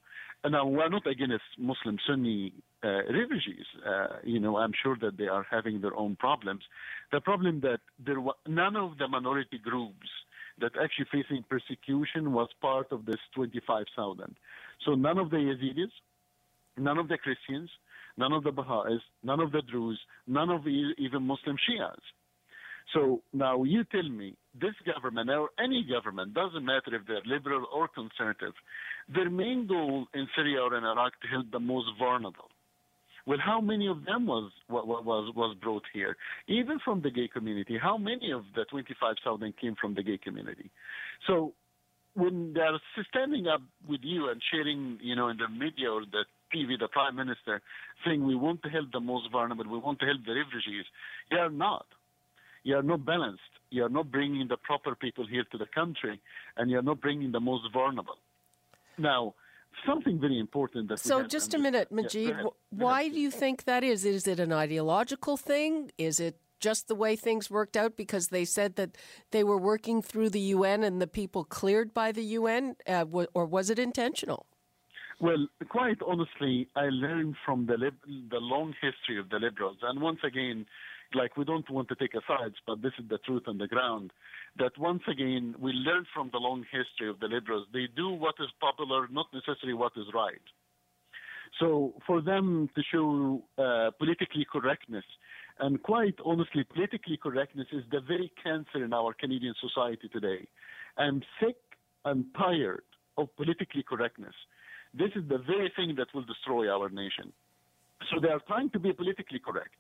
Now, 0.48 0.68
we're 0.68 0.90
not 0.90 1.08
against 1.08 1.44
Muslim 1.58 1.98
Sunni 2.08 2.54
uh, 2.84 3.04
refugees. 3.12 3.66
Uh, 3.86 4.08
you 4.24 4.40
know, 4.40 4.58
I'm 4.58 4.74
sure 4.84 4.98
that 5.02 5.18
they 5.18 5.28
are 5.28 5.46
having 5.50 5.82
their 5.82 5.96
own 5.96 6.16
problems. 6.16 6.64
The 7.12 7.22
problem 7.22 7.62
that 7.62 7.80
there 8.04 8.20
were 8.20 8.36
none 8.48 8.76
of 8.76 8.98
the 8.98 9.08
minority 9.08 9.58
groups 9.58 10.08
that 10.60 10.72
actually 10.82 11.08
facing 11.12 11.44
persecution 11.50 12.34
was 12.34 12.50
part 12.62 12.92
of 12.92 13.06
this 13.06 13.20
25,000. 13.36 14.36
So 14.86 14.96
none 14.96 15.18
of 15.18 15.30
the 15.30 15.38
Yazidis, 15.38 15.92
none 16.78 16.98
of 16.98 17.08
the 17.08 17.18
Christians, 17.18 17.70
none 18.18 18.34
of 18.34 18.44
the 18.44 18.52
Baha'is, 18.52 19.02
none 19.24 19.40
of 19.40 19.52
the 19.52 19.62
Druze, 19.62 20.00
none 20.26 20.50
of 20.50 20.68
even 20.68 21.24
Muslim 21.24 21.58
Shias. 21.58 22.02
So 22.94 23.22
now 23.34 23.64
you 23.64 23.84
tell 23.84 24.08
me, 24.08 24.36
this 24.60 24.74
government 24.86 25.30
or 25.30 25.50
any 25.60 25.86
government, 25.88 26.34
doesn't 26.34 26.66
matter 26.66 26.96
if 26.96 27.06
they're 27.06 27.22
liberal 27.26 27.66
or 27.74 27.88
conservative, 27.88 28.54
their 29.14 29.30
main 29.30 29.68
goal 29.68 30.08
in 30.14 30.28
Syria 30.36 30.62
or 30.62 30.76
in 30.76 30.84
Iraq 30.84 31.14
to 31.22 31.28
help 31.28 31.52
the 31.52 31.60
most 31.60 31.88
vulnerable. 32.00 32.50
Well, 33.28 33.40
how 33.44 33.60
many 33.60 33.88
of 33.88 34.06
them 34.06 34.26
was 34.26 34.52
was 34.70 35.34
was 35.36 35.56
brought 35.62 35.84
here? 35.94 36.16
Even 36.48 36.80
from 36.80 37.02
the 37.02 37.12
gay 37.12 37.28
community, 37.28 37.78
how 37.78 37.98
many 37.98 38.32
of 38.32 38.44
the 38.56 38.64
25,000 38.72 39.54
came 39.60 39.76
from 39.80 39.94
the 39.96 40.02
gay 40.02 40.18
community? 40.18 40.72
So 41.28 41.54
when 42.14 42.54
they're 42.54 42.80
standing 43.10 43.48
up 43.48 43.62
with 43.88 44.00
you 44.02 44.30
and 44.30 44.42
sharing, 44.50 44.98
you 45.02 45.16
know, 45.18 45.28
in 45.28 45.38
the 45.38 45.50
media 45.50 45.92
or 45.92 46.04
the 46.10 46.24
TV, 46.56 46.80
the 46.80 46.88
prime 46.88 47.18
minister 47.18 47.62
saying 48.06 48.26
we 48.26 48.36
want 48.36 48.64
to 48.64 48.70
help 48.70 48.94
the 48.94 49.02
most 49.02 49.30
vulnerable, 49.30 49.66
we 49.70 49.78
want 49.78 50.00
to 50.00 50.06
help 50.06 50.20
the 50.26 50.34
refugees, 50.34 50.86
you 51.30 51.38
are 51.38 51.50
not. 51.50 51.86
You 52.64 52.78
are 52.78 52.84
not 52.84 53.06
balanced. 53.06 53.42
You 53.72 53.84
are 53.84 53.90
not 53.90 54.10
bringing 54.10 54.48
the 54.48 54.58
proper 54.58 54.96
people 54.96 55.28
here 55.28 55.44
to 55.52 55.58
the 55.58 55.68
country, 55.76 56.20
and 56.56 56.72
you 56.72 56.80
are 56.80 56.82
not 56.82 57.02
bringing 57.02 57.34
the 57.34 57.42
most 57.42 57.64
vulnerable. 57.74 58.18
Now, 58.98 59.36
something 59.86 60.20
very 60.20 60.40
important 60.40 60.90
that 60.90 61.00
so 61.00 61.24
just 61.24 61.54
a 61.54 61.58
minute 61.58 61.92
majid 61.92 62.36
why 62.70 63.10
do 63.10 63.20
you 63.20 63.32
think 63.32 63.64
that 63.64 63.84
is? 63.84 64.06
Is 64.06 64.28
it 64.28 64.40
an 64.40 64.52
ideological 64.52 65.38
thing? 65.38 65.92
Is 65.98 66.20
it 66.20 66.40
just 66.60 66.88
the 66.88 66.96
way 66.96 67.16
things 67.16 67.50
worked 67.50 67.78
out 67.78 67.96
because 67.96 68.30
they 68.30 68.46
said 68.46 68.76
that 68.76 68.98
they 69.32 69.44
were 69.44 69.58
working 69.58 70.02
through 70.02 70.30
the 70.30 70.40
UN 70.40 70.84
and 70.84 71.02
the 71.02 71.08
people 71.08 71.44
cleared 71.44 71.94
by 71.94 72.12
the 72.12 72.24
UN, 72.24 72.76
uh, 72.88 73.06
or 73.34 73.46
was 73.46 73.70
it 73.70 73.80
intentional? 73.80 74.46
Well, 75.20 75.48
quite 75.70 75.98
honestly, 76.06 76.68
I 76.76 76.90
learned 76.90 77.36
from 77.44 77.66
the 77.66 77.78
the 78.30 78.40
long 78.40 78.74
history 78.82 79.20
of 79.20 79.30
the 79.30 79.40
liberals, 79.40 79.78
and 79.82 80.00
once 80.02 80.20
again, 80.24 80.68
like 81.14 81.38
we 81.38 81.46
don't 81.46 81.70
want 81.70 81.88
to 81.90 81.96
take 81.96 82.14
a 82.14 82.22
sides, 82.28 82.56
but 82.66 82.82
this 82.82 82.94
is 83.00 83.08
the 83.10 83.18
truth 83.20 83.44
on 83.48 83.58
the 83.58 83.68
ground 83.68 84.12
that 84.58 84.78
once 84.78 85.04
again 85.10 85.56
we 85.60 85.72
learn 85.72 86.06
from 86.14 86.30
the 86.32 86.40
long 86.40 86.64
history 86.72 87.10
of 87.10 87.20
the 87.20 87.28
liberals. 87.28 87.68
They 87.74 87.88
do 87.96 88.10
what 88.10 88.36
is 88.40 88.50
popular, 88.60 89.08
not 89.10 89.28
necessarily 89.34 89.74
what 89.74 89.94
is 89.96 90.06
right. 90.14 90.42
So 91.60 91.94
for 92.06 92.22
them 92.22 92.70
to 92.76 92.82
show 92.92 93.44
uh, 93.58 93.92
politically 93.98 94.46
correctness, 94.52 95.06
and 95.60 95.82
quite 95.82 96.16
honestly, 96.24 96.64
politically 96.64 97.18
correctness 97.18 97.68
is 97.72 97.84
the 97.90 98.02
very 98.02 98.32
cancer 98.44 98.84
in 98.84 98.94
our 98.94 99.14
Canadian 99.14 99.56
society 99.60 100.08
today. 100.10 100.48
I'm 100.98 101.24
sick 101.42 101.58
and 102.06 102.26
tired 102.38 102.84
of 103.18 103.36
politically 103.38 103.84
correctness. 103.84 104.36
This 104.94 105.10
is 105.16 105.28
the 105.28 105.40
very 105.40 105.72
thing 105.76 105.96
that 105.98 106.08
will 106.14 106.24
destroy 106.24 106.70
our 106.70 106.90
nation. 106.90 107.34
So 108.12 108.20
they 108.22 108.30
are 108.30 108.42
trying 108.48 108.70
to 108.72 108.80
be 108.80 108.94
politically 108.94 109.40
correct. 109.40 109.76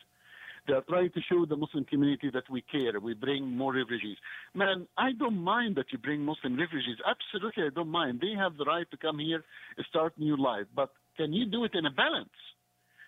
They 0.68 0.74
are 0.74 0.82
trying 0.82 1.12
to 1.12 1.22
show 1.32 1.46
the 1.46 1.56
Muslim 1.56 1.86
community 1.86 2.30
that 2.34 2.50
we 2.50 2.62
care. 2.62 3.00
We 3.00 3.14
bring 3.14 3.56
more 3.56 3.74
refugees. 3.74 4.18
Man, 4.54 4.86
I 4.98 5.14
don't 5.18 5.42
mind 5.42 5.78
that 5.78 5.86
you 5.94 5.98
bring 5.98 6.22
Muslim 6.22 6.60
refugees. 6.60 6.98
Absolutely, 7.08 7.64
I 7.64 7.70
don't 7.74 7.88
mind. 7.88 8.20
They 8.22 8.34
have 8.38 8.58
the 8.58 8.66
right 8.66 8.90
to 8.92 8.98
come 8.98 9.18
here, 9.20 9.44
and 9.78 9.86
start 9.90 10.14
new 10.18 10.36
life. 10.36 10.66
But 10.76 10.90
can 11.16 11.32
you 11.32 11.46
do 11.46 11.64
it 11.64 11.72
in 11.74 11.86
a 11.86 11.92
balance? 11.92 12.30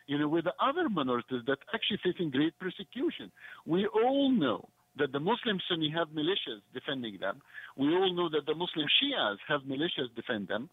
You 0.08 0.18
know, 0.20 0.30
with 0.30 0.46
the 0.46 0.54
other 0.64 0.88
minorities 0.90 1.42
that 1.48 1.60
actually 1.74 2.00
facing 2.02 2.32
great 2.32 2.58
persecution. 2.60 3.30
We 3.66 3.88
all 3.88 4.32
know 4.32 4.70
that 4.98 5.12
the 5.12 5.20
Muslim 5.20 5.60
Sunni 5.70 5.94
have 5.96 6.08
militias 6.10 6.62
defending 6.74 7.18
them. 7.20 7.42
We 7.78 7.88
all 7.88 8.14
know 8.16 8.30
that 8.30 8.46
the 8.46 8.56
Muslim 8.56 8.88
Shias 8.98 9.38
have 9.48 9.62
militias 9.62 10.14
defend 10.16 10.48
them 10.48 10.70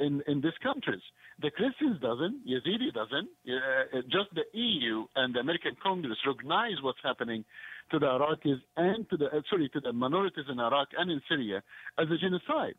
in, 0.00 0.22
in 0.26 0.40
these 0.40 0.56
countries. 0.62 1.02
The 1.42 1.50
Christians 1.50 2.00
doesn't, 2.00 2.46
Yazidi 2.46 2.92
doesn't. 2.92 3.28
Uh, 3.46 4.00
just 4.10 4.34
the 4.34 4.44
EU 4.58 5.04
and 5.16 5.34
the 5.34 5.40
American 5.40 5.76
Congress 5.82 6.18
recognize 6.26 6.76
what's 6.82 6.98
happening 7.02 7.44
to 7.90 7.98
the 7.98 8.06
Iraqis 8.06 8.60
and 8.76 9.08
to 9.10 9.16
the 9.16 9.26
uh, 9.26 9.40
sorry 9.50 9.68
to 9.72 9.80
the 9.80 9.92
minorities 9.92 10.46
in 10.50 10.58
Iraq 10.58 10.88
and 10.98 11.10
in 11.10 11.20
Syria 11.28 11.62
as 11.98 12.06
a 12.10 12.16
genocide. 12.18 12.74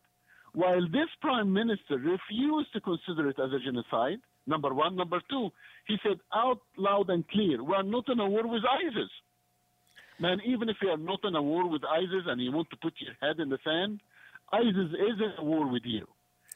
While 0.54 0.82
this 0.90 1.08
prime 1.20 1.52
minister 1.52 1.96
refused 1.98 2.72
to 2.72 2.80
consider 2.80 3.28
it 3.28 3.38
as 3.38 3.52
a 3.52 3.60
genocide, 3.64 4.18
number 4.46 4.72
one. 4.74 4.96
Number 4.96 5.20
two, 5.30 5.50
he 5.86 5.96
said 6.02 6.18
out 6.34 6.60
loud 6.76 7.10
and 7.10 7.26
clear, 7.28 7.62
we 7.62 7.74
are 7.74 7.82
not 7.82 8.08
in 8.08 8.18
a 8.18 8.28
war 8.28 8.46
with 8.46 8.62
ISIS. 8.64 9.10
Man, 10.20 10.38
even 10.44 10.68
if 10.68 10.76
you 10.82 10.88
are 10.88 10.96
not 10.96 11.20
in 11.22 11.36
a 11.36 11.42
war 11.42 11.68
with 11.68 11.82
ISIS 11.84 12.24
and 12.26 12.40
you 12.40 12.50
want 12.50 12.70
to 12.70 12.76
put 12.76 12.94
your 12.98 13.14
head 13.20 13.38
in 13.38 13.50
the 13.50 13.58
sand, 13.62 14.00
ISIS 14.52 14.90
is 14.92 15.20
in 15.20 15.32
a 15.38 15.44
war 15.44 15.70
with 15.70 15.82
you. 15.84 16.06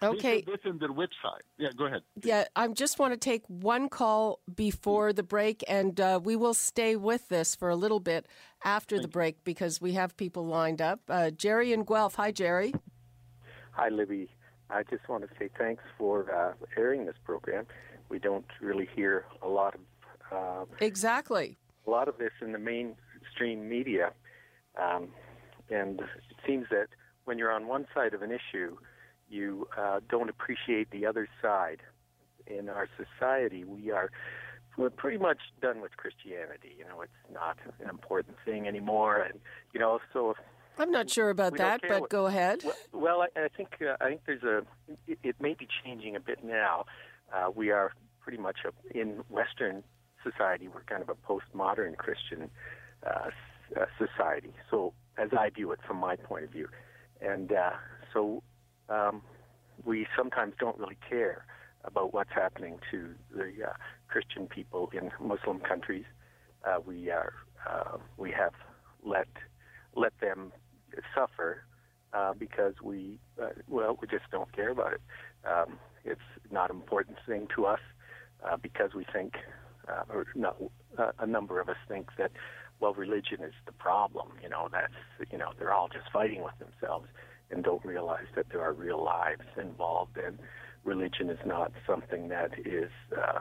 Okay. 0.03 0.43
This 0.43 0.59
in 0.65 0.79
their 0.79 0.93
website. 0.93 1.43
Yeah, 1.59 1.69
go 1.77 1.87
ahead. 1.87 2.03
Yeah, 2.23 2.45
I 2.57 2.69
just 2.69 2.99
want 2.99 3.13
to 3.13 3.19
take 3.19 3.43
one 3.47 3.89
call 3.89 4.41
before 4.55 5.13
the 5.13 5.23
break, 5.23 5.63
and 5.69 6.01
uh, 6.01 6.21
we 6.23 6.37
will 6.37 6.55
stay 6.55 6.97
with 6.97 7.29
this 7.29 7.55
for 7.55 7.69
a 7.71 7.77
little 7.77 8.01
bit 8.01 8.27
after 8.65 8.97
Thank 8.97 9.03
the 9.03 9.09
break 9.09 9.35
you. 9.37 9.43
because 9.45 9.81
we 9.81 9.93
have 9.93 10.17
people 10.17 10.47
lined 10.47 10.83
up. 10.83 11.01
Uh, 11.09 11.31
Jerry 11.31 11.73
and 11.73 11.87
Guelph. 11.87 12.17
Hi, 12.17 12.31
Jerry. 12.33 12.75
Hi, 13.73 13.89
Libby. 13.89 14.29
I 14.71 14.83
just 14.85 15.09
want 15.09 15.23
to 15.25 15.29
say 15.39 15.51
thanks 15.59 15.83
for 15.99 16.35
uh, 16.35 16.53
airing 16.77 17.07
this 17.07 17.17
program. 17.25 17.67
We 18.09 18.19
don't 18.19 18.47
really 18.61 18.89
hear 18.95 19.27
a 19.43 19.49
lot 19.49 19.75
of 19.75 19.81
uh, 20.33 20.65
exactly 20.81 21.59
a 21.87 21.91
lot 21.91 22.09
of 22.09 22.19
this 22.19 22.31
in 22.41 22.53
the 22.53 22.59
mainstream 22.59 23.69
media, 23.69 24.13
um, 24.81 25.09
and 25.71 26.01
it 26.01 26.37
seems 26.47 26.67
that 26.71 26.89
when 27.25 27.39
you're 27.39 27.53
on 27.53 27.67
one 27.67 27.87
side 27.95 28.15
of 28.15 28.23
an 28.23 28.31
issue, 28.31 28.77
you 29.33 29.67
uh, 29.77 30.01
don't 30.09 30.29
appreciate 30.29 30.91
the 30.91 31.07
other 31.07 31.29
side. 31.41 31.81
In 32.47 32.69
our 32.69 32.89
society, 32.97 33.65
we 33.65 33.91
are 33.91 34.11
we're 34.77 34.91
pretty 34.91 35.19
much 35.19 35.39
done 35.61 35.81
with 35.81 35.97
Christianity. 35.97 36.75
You 36.79 36.85
know, 36.85 37.03
it's 37.03 37.13
not 37.33 37.59
an 37.81 37.89
important 37.89 38.37
thing 38.45 38.67
anymore, 38.67 39.21
and 39.21 39.39
you 39.73 39.81
know, 39.81 40.01
so. 40.13 40.35
I'm 40.79 40.91
not 40.91 41.11
sure 41.11 41.29
about 41.29 41.59
that, 41.59 41.83
but 41.87 42.01
what, 42.01 42.11
go 42.11 42.27
ahead. 42.27 42.63
Well, 42.65 42.75
well 42.93 43.23
I, 43.23 43.45
I, 43.45 43.49
think 43.55 43.77
uh, 43.83 43.97
I 44.01 44.09
think 44.09 44.23
there's 44.27 44.43
a 44.43 44.63
it, 45.07 45.19
it, 45.23 45.37
may 45.39 45.55
be 45.55 45.69
changing 45.85 46.17
a 46.17 46.21
bit 46.21 46.43
now. 46.43 46.87
Uh, 47.33 47.51
we 47.55 47.71
are 47.71 47.93
pretty 48.21 48.39
much 48.39 48.61
a, 48.65 48.99
in 48.99 49.23
Western 49.29 49.85
society. 50.23 50.69
We're 50.69 50.85
kind 50.85 51.03
of 51.03 51.11
a 51.11 51.15
postmodern 51.15 51.97
Christian 51.99 52.51
uh, 53.07 53.29
uh, 53.79 53.85
society. 53.99 54.55
So, 54.71 54.95
as 55.19 55.29
I 55.39 55.51
view 55.51 55.73
it 55.73 55.81
from 55.87 55.99
my 55.99 56.17
point 56.17 56.45
of 56.45 56.51
view, 56.51 56.69
and 57.21 57.53
uh, 57.53 57.73
so 58.15 58.43
um, 58.89 59.23
we 59.85 60.07
sometimes 60.17 60.55
don't 60.59 60.79
really 60.79 60.99
care 61.09 61.45
about 61.85 62.15
what's 62.15 62.33
happening 62.33 62.79
to 62.91 63.15
the 63.35 63.53
uh, 63.69 63.73
Christian 64.09 64.47
people 64.47 64.91
in 64.93 65.11
Muslim 65.21 65.61
countries. 65.61 66.05
Uh, 66.65 66.79
we 66.85 67.11
are 67.11 67.33
uh, 67.69 67.99
we 68.17 68.31
have 68.31 68.53
let 69.05 69.27
let 69.95 70.13
them 70.21 70.53
suffer 71.15 71.65
uh, 72.13 72.33
because 72.35 72.75
we 72.83 73.19
uh, 73.43 73.49
well 73.69 73.99
we 74.01 74.07
just 74.07 74.31
don't 74.31 74.53
care 74.55 74.71
about 74.71 74.93
it. 74.93 75.01
Um, 75.45 75.79
it's 76.05 76.21
not 76.51 76.71
an 76.71 76.77
important 76.77 77.19
thing 77.27 77.49
to 77.57 77.67
us 77.67 77.81
uh, 78.45 78.57
because 78.57 78.91
we 78.95 79.07
think, 79.13 79.35
uh, 79.89 80.03
or 80.09 80.27
not, 80.35 80.57
uh, 80.99 81.13
a 81.19 81.27
number 81.27 81.61
of 81.61 81.69
us 81.69 81.77
think 81.89 82.09
that 82.19 82.33
well 82.81 82.95
religion 82.95 83.43
is 83.43 83.55
the 83.67 83.73
problem. 83.73 84.29
You 84.43 84.49
know 84.49 84.69
that's 84.71 85.31
you 85.31 85.39
know 85.39 85.53
they're 85.59 85.73
all 85.73 85.89
just 85.89 86.11
fighting 86.13 86.43
with 86.43 86.55
themselves 86.59 87.07
and 87.53 87.63
don't 87.63 87.85
realize 87.85 88.27
that 88.35 88.47
there 88.51 88.63
are 88.63 88.73
real 88.73 89.03
lives 89.03 89.45
involved 89.57 90.17
and 90.17 90.39
religion 90.85 91.31
is 91.31 91.39
not 91.47 91.73
something 91.87 92.29
that 92.29 92.51
is 92.67 92.91
uh, 93.17 93.41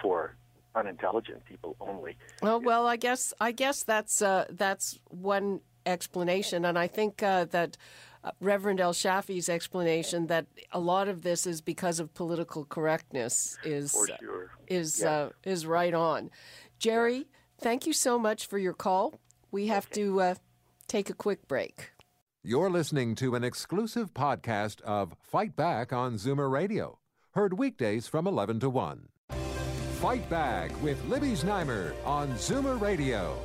for 0.00 0.34
unintelligent 0.74 1.44
people 1.44 1.76
only. 1.80 2.16
Well, 2.42 2.60
well, 2.60 2.86
I 2.86 2.96
guess 2.96 3.32
I 3.40 3.52
guess 3.52 3.82
that's 3.82 4.22
uh, 4.22 4.46
that's 4.50 4.98
one 5.08 5.60
explanation, 5.86 6.64
and 6.64 6.78
I 6.78 6.86
think 6.86 7.22
uh, 7.22 7.46
that. 7.46 7.76
Uh, 8.22 8.32
Reverend 8.38 8.80
El 8.80 8.92
Shafie's 8.92 9.48
explanation 9.48 10.26
that 10.26 10.44
a 10.72 10.78
lot 10.78 11.08
of 11.08 11.22
this 11.22 11.46
is 11.46 11.62
because 11.62 11.98
of 11.98 12.12
political 12.12 12.66
correctness 12.66 13.56
is 13.64 13.92
sure. 13.92 14.50
is 14.68 15.02
uh, 15.02 15.30
is 15.42 15.64
right 15.64 15.94
on. 15.94 16.30
Jerry, 16.78 17.28
thank 17.58 17.86
you 17.86 17.94
so 17.94 18.18
much 18.18 18.44
for 18.44 18.58
your 18.58 18.74
call. 18.74 19.18
We 19.50 19.68
have 19.68 19.86
okay. 19.86 20.02
to 20.02 20.20
uh, 20.20 20.34
take 20.86 21.08
a 21.08 21.14
quick 21.14 21.48
break. 21.48 21.92
You're 22.42 22.70
listening 22.70 23.16
to 23.16 23.34
an 23.34 23.44
exclusive 23.44 24.14
podcast 24.14 24.80
of 24.80 25.14
Fight 25.20 25.54
Back 25.56 25.92
on 25.92 26.14
Zoomer 26.14 26.50
Radio, 26.50 26.98
heard 27.32 27.58
weekdays 27.58 28.06
from 28.06 28.26
11 28.26 28.60
to 28.60 28.70
1. 28.70 29.08
Fight 30.00 30.30
Back 30.30 30.70
with 30.82 31.04
Libby 31.04 31.32
Znaimer 31.32 31.92
on 32.06 32.30
Zoomer 32.32 32.80
Radio. 32.80 33.36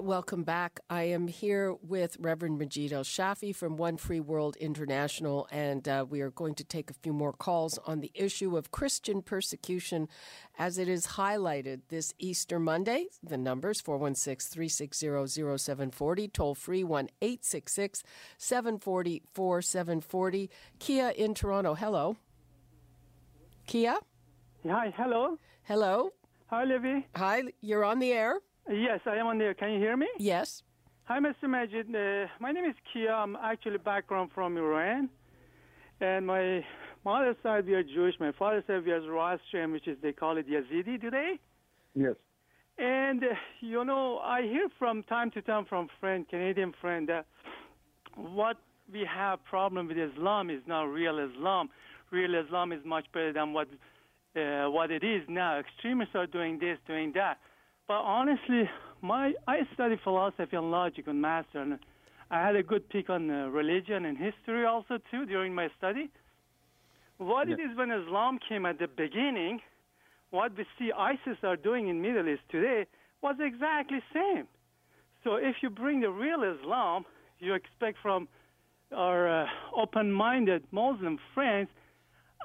Welcome 0.00 0.44
back. 0.44 0.80
I 0.88 1.02
am 1.02 1.28
here 1.28 1.74
with 1.82 2.16
Reverend 2.18 2.58
Majed 2.58 2.90
El 2.90 3.04
Shafie 3.04 3.54
from 3.54 3.76
One 3.76 3.98
Free 3.98 4.18
World 4.18 4.56
International, 4.56 5.46
and 5.52 5.86
uh, 5.86 6.06
we 6.08 6.22
are 6.22 6.30
going 6.30 6.54
to 6.54 6.64
take 6.64 6.90
a 6.90 6.94
few 6.94 7.12
more 7.12 7.34
calls 7.34 7.76
on 7.84 8.00
the 8.00 8.10
issue 8.14 8.56
of 8.56 8.70
Christian 8.70 9.20
persecution 9.20 10.08
as 10.58 10.78
it 10.78 10.88
is 10.88 11.06
highlighted 11.06 11.82
this 11.90 12.14
Easter 12.18 12.58
Monday. 12.58 13.08
The 13.22 13.36
numbers 13.36 13.82
416 13.82 14.50
360 14.50 15.58
0740, 15.58 16.28
toll 16.28 16.54
free 16.54 16.82
1 16.82 17.10
866 17.20 18.02
740 18.38 19.22
4740. 19.34 20.50
Kia 20.78 21.08
in 21.10 21.34
Toronto. 21.34 21.74
Hello. 21.74 22.16
Kia? 23.66 23.98
Hi, 24.66 24.94
hello. 24.96 25.36
Hello. 25.64 26.14
Hi, 26.46 26.64
Livy. 26.64 27.06
Hi, 27.16 27.42
you're 27.60 27.84
on 27.84 27.98
the 27.98 28.12
air. 28.12 28.40
Yes, 28.70 29.00
I 29.04 29.16
am 29.16 29.26
on 29.26 29.38
there. 29.38 29.52
Can 29.52 29.72
you 29.72 29.80
hear 29.80 29.96
me? 29.96 30.06
Yes. 30.18 30.62
Hi, 31.04 31.18
Mr. 31.18 31.44
Majed. 31.44 31.90
Uh, 31.92 32.28
my 32.38 32.52
name 32.52 32.64
is 32.66 32.76
Kia. 32.92 33.10
I'm 33.10 33.34
actually 33.34 33.78
background 33.78 34.30
from 34.32 34.56
Iran. 34.56 35.08
And 36.00 36.24
my 36.24 36.64
mother's 37.04 37.34
side, 37.42 37.66
we 37.66 37.74
are 37.74 37.82
Jewish. 37.82 38.14
My 38.20 38.30
father's 38.38 38.64
side, 38.68 38.86
we 38.86 38.92
are 38.92 39.02
Zoroastrian, 39.02 39.72
which 39.72 39.88
is, 39.88 39.96
they 40.02 40.12
call 40.12 40.36
it 40.38 40.48
Yazidi 40.48 41.00
today. 41.00 41.40
Yes. 41.96 42.14
And, 42.78 43.24
uh, 43.24 43.34
you 43.60 43.84
know, 43.84 44.18
I 44.18 44.42
hear 44.42 44.68
from 44.78 45.02
time 45.02 45.32
to 45.32 45.42
time 45.42 45.64
from 45.64 45.88
friend, 45.98 46.28
Canadian 46.28 46.72
friend, 46.80 47.08
that 47.08 47.26
what 48.14 48.56
we 48.92 49.04
have 49.04 49.44
problem 49.44 49.88
with 49.88 49.98
Islam 49.98 50.48
is 50.48 50.62
not 50.68 50.84
real 50.84 51.18
Islam. 51.18 51.70
Real 52.12 52.36
Islam 52.36 52.70
is 52.70 52.84
much 52.84 53.06
better 53.12 53.32
than 53.32 53.52
what 53.52 53.66
uh, 54.36 54.70
what 54.70 54.92
it 54.92 55.02
is 55.02 55.22
now. 55.28 55.58
Extremists 55.58 56.14
are 56.14 56.26
doing 56.26 56.58
this, 56.60 56.78
doing 56.86 57.12
that. 57.14 57.38
But 57.90 58.02
honestly, 58.02 58.70
my 59.02 59.32
I 59.48 59.62
studied 59.74 59.98
philosophy 60.04 60.54
and 60.56 60.70
logic 60.70 61.08
on 61.08 61.20
master, 61.20 61.60
and 61.60 61.76
I 62.30 62.40
had 62.40 62.54
a 62.54 62.62
good 62.62 62.88
peek 62.88 63.10
on 63.10 63.28
uh, 63.28 63.48
religion 63.48 64.04
and 64.04 64.16
history 64.16 64.64
also 64.64 64.98
too 65.10 65.26
during 65.26 65.52
my 65.56 65.66
study. 65.76 66.08
What 67.18 67.48
yeah. 67.48 67.54
it 67.54 67.60
is 67.60 67.76
when 67.76 67.90
Islam 67.90 68.38
came 68.48 68.64
at 68.64 68.78
the 68.78 68.86
beginning, 68.86 69.58
what 70.30 70.56
we 70.56 70.64
see 70.78 70.92
ISIS 70.96 71.38
are 71.42 71.56
doing 71.56 71.88
in 71.88 72.00
Middle 72.00 72.28
East 72.28 72.42
today 72.48 72.86
was 73.22 73.34
exactly 73.40 73.98
same. 74.14 74.46
So 75.24 75.34
if 75.34 75.56
you 75.60 75.68
bring 75.68 76.00
the 76.00 76.10
real 76.10 76.44
Islam, 76.44 77.04
you 77.40 77.54
expect 77.54 77.98
from 78.00 78.28
our 78.94 79.42
uh, 79.42 79.46
open-minded 79.76 80.62
Muslim 80.70 81.18
friends, 81.34 81.68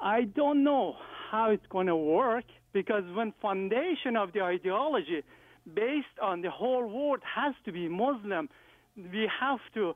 I 0.02 0.24
don't 0.24 0.64
know 0.64 0.96
how 1.30 1.52
it's 1.52 1.68
going 1.70 1.86
to 1.86 1.96
work 1.96 2.46
because 2.76 3.06
when 3.16 3.34
foundation 3.42 4.18
of 4.18 4.34
the 4.34 4.42
ideology 4.42 5.24
based 5.74 6.18
on 6.22 6.42
the 6.42 6.52
whole 6.52 6.86
world 6.86 7.22
has 7.24 7.56
to 7.64 7.72
be 7.72 7.88
Muslim, 7.88 8.50
we 8.98 9.30
have 9.40 9.64
to 9.74 9.96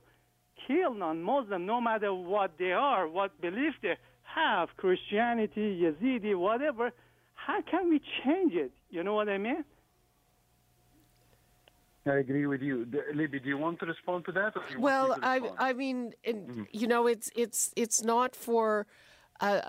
kill 0.66 0.94
non-Muslim 0.94 1.66
no 1.66 1.82
matter 1.82 2.14
what 2.14 2.52
they 2.58 2.72
are, 2.72 3.06
what 3.06 3.30
belief 3.42 3.74
they 3.82 3.98
have, 4.24 4.70
Christianity, 4.78 5.68
Yazidi, 5.84 6.34
whatever. 6.38 6.92
How 7.34 7.62
can 7.62 7.90
we 7.90 8.00
change 8.24 8.54
it? 8.54 8.72
You 8.90 9.04
know 9.04 9.14
what 9.14 9.28
I 9.28 9.38
mean? 9.38 9.66
I 12.06 12.16
agree 12.26 12.46
with 12.46 12.62
you, 12.62 12.88
Libby. 13.14 13.40
Do 13.42 13.50
you 13.50 13.58
want 13.58 13.80
to 13.82 13.88
respond 13.88 14.24
to 14.28 14.32
that? 14.32 14.54
well, 14.80 15.18
I, 15.22 15.42
I 15.58 15.74
mean, 15.74 16.14
mm-hmm. 16.26 16.64
you 16.72 16.88
know, 16.88 17.08
it's 17.08 17.30
it's 17.36 17.74
it's 17.76 18.02
not 18.02 18.38
for. 18.38 18.88
Uh, 19.42 19.62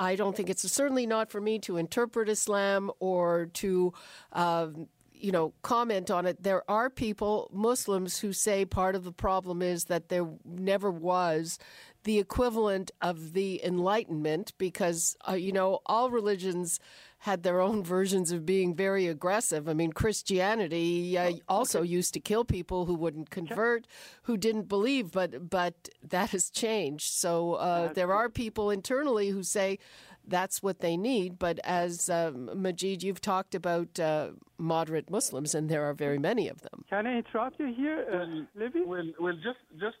I 0.00 0.16
don't 0.16 0.34
think 0.34 0.48
it's 0.48 0.68
certainly 0.72 1.06
not 1.06 1.30
for 1.30 1.40
me 1.40 1.58
to 1.60 1.76
interpret 1.76 2.28
Islam 2.28 2.90
or 2.98 3.50
to. 3.54 3.92
Um, 4.32 4.88
you 5.12 5.32
know, 5.32 5.52
comment 5.60 6.10
on 6.10 6.24
it. 6.24 6.42
There 6.42 6.62
are 6.66 6.88
people, 6.88 7.50
Muslims, 7.52 8.20
who 8.20 8.32
say 8.32 8.64
part 8.64 8.94
of 8.94 9.04
the 9.04 9.12
problem 9.12 9.60
is 9.60 9.84
that 9.84 10.08
there 10.08 10.26
never 10.46 10.90
was 10.90 11.58
the 12.04 12.18
equivalent 12.18 12.90
of 13.02 13.34
the 13.34 13.62
Enlightenment 13.62 14.54
because, 14.56 15.18
uh, 15.28 15.34
you 15.34 15.52
know, 15.52 15.80
all 15.84 16.08
religions 16.08 16.80
had 17.20 17.42
their 17.42 17.60
own 17.60 17.82
versions 17.96 18.32
of 18.32 18.44
being 18.44 18.74
very 18.74 19.06
aggressive. 19.06 19.68
I 19.68 19.74
mean, 19.74 19.92
Christianity 19.92 21.16
uh, 21.16 21.32
also 21.48 21.82
used 21.82 22.14
to 22.14 22.20
kill 22.20 22.44
people 22.44 22.86
who 22.86 22.94
wouldn't 22.94 23.30
convert, 23.30 23.86
who 24.22 24.36
didn't 24.36 24.68
believe, 24.68 25.12
but 25.12 25.50
but 25.50 25.88
that 26.02 26.30
has 26.30 26.50
changed. 26.50 27.12
So 27.12 27.54
uh, 27.54 27.92
there 27.92 28.12
are 28.12 28.28
people 28.28 28.70
internally 28.70 29.30
who 29.30 29.42
say 29.42 29.78
that's 30.26 30.62
what 30.62 30.80
they 30.80 30.96
need. 30.96 31.38
But 31.38 31.58
as 31.64 32.08
um, 32.08 32.50
Majid, 32.54 33.02
you've 33.02 33.20
talked 33.20 33.54
about 33.54 33.98
uh, 33.98 34.30
moderate 34.58 35.10
Muslims, 35.10 35.54
and 35.54 35.68
there 35.68 35.84
are 35.84 35.94
very 35.94 36.18
many 36.18 36.48
of 36.48 36.62
them. 36.62 36.84
Can 36.88 37.06
I 37.06 37.18
interrupt 37.18 37.58
you 37.58 37.72
here, 37.74 38.06
uh, 38.12 38.58
Libby? 38.58 38.82
Well, 38.86 39.10
well, 39.18 39.34
just 39.34 39.58
just 39.78 39.96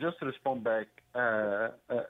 just 0.00 0.20
respond 0.22 0.64
back 0.64 0.86
uh, 1.14 1.68
uh, 1.90 2.02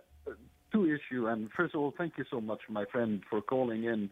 two 0.72 0.84
issue. 0.86 1.26
And 1.26 1.50
first 1.56 1.74
of 1.74 1.80
all, 1.80 1.92
thank 1.96 2.18
you 2.18 2.24
so 2.30 2.40
much, 2.40 2.60
my 2.68 2.84
friend, 2.86 3.22
for 3.28 3.40
calling 3.40 3.84
in 3.84 4.10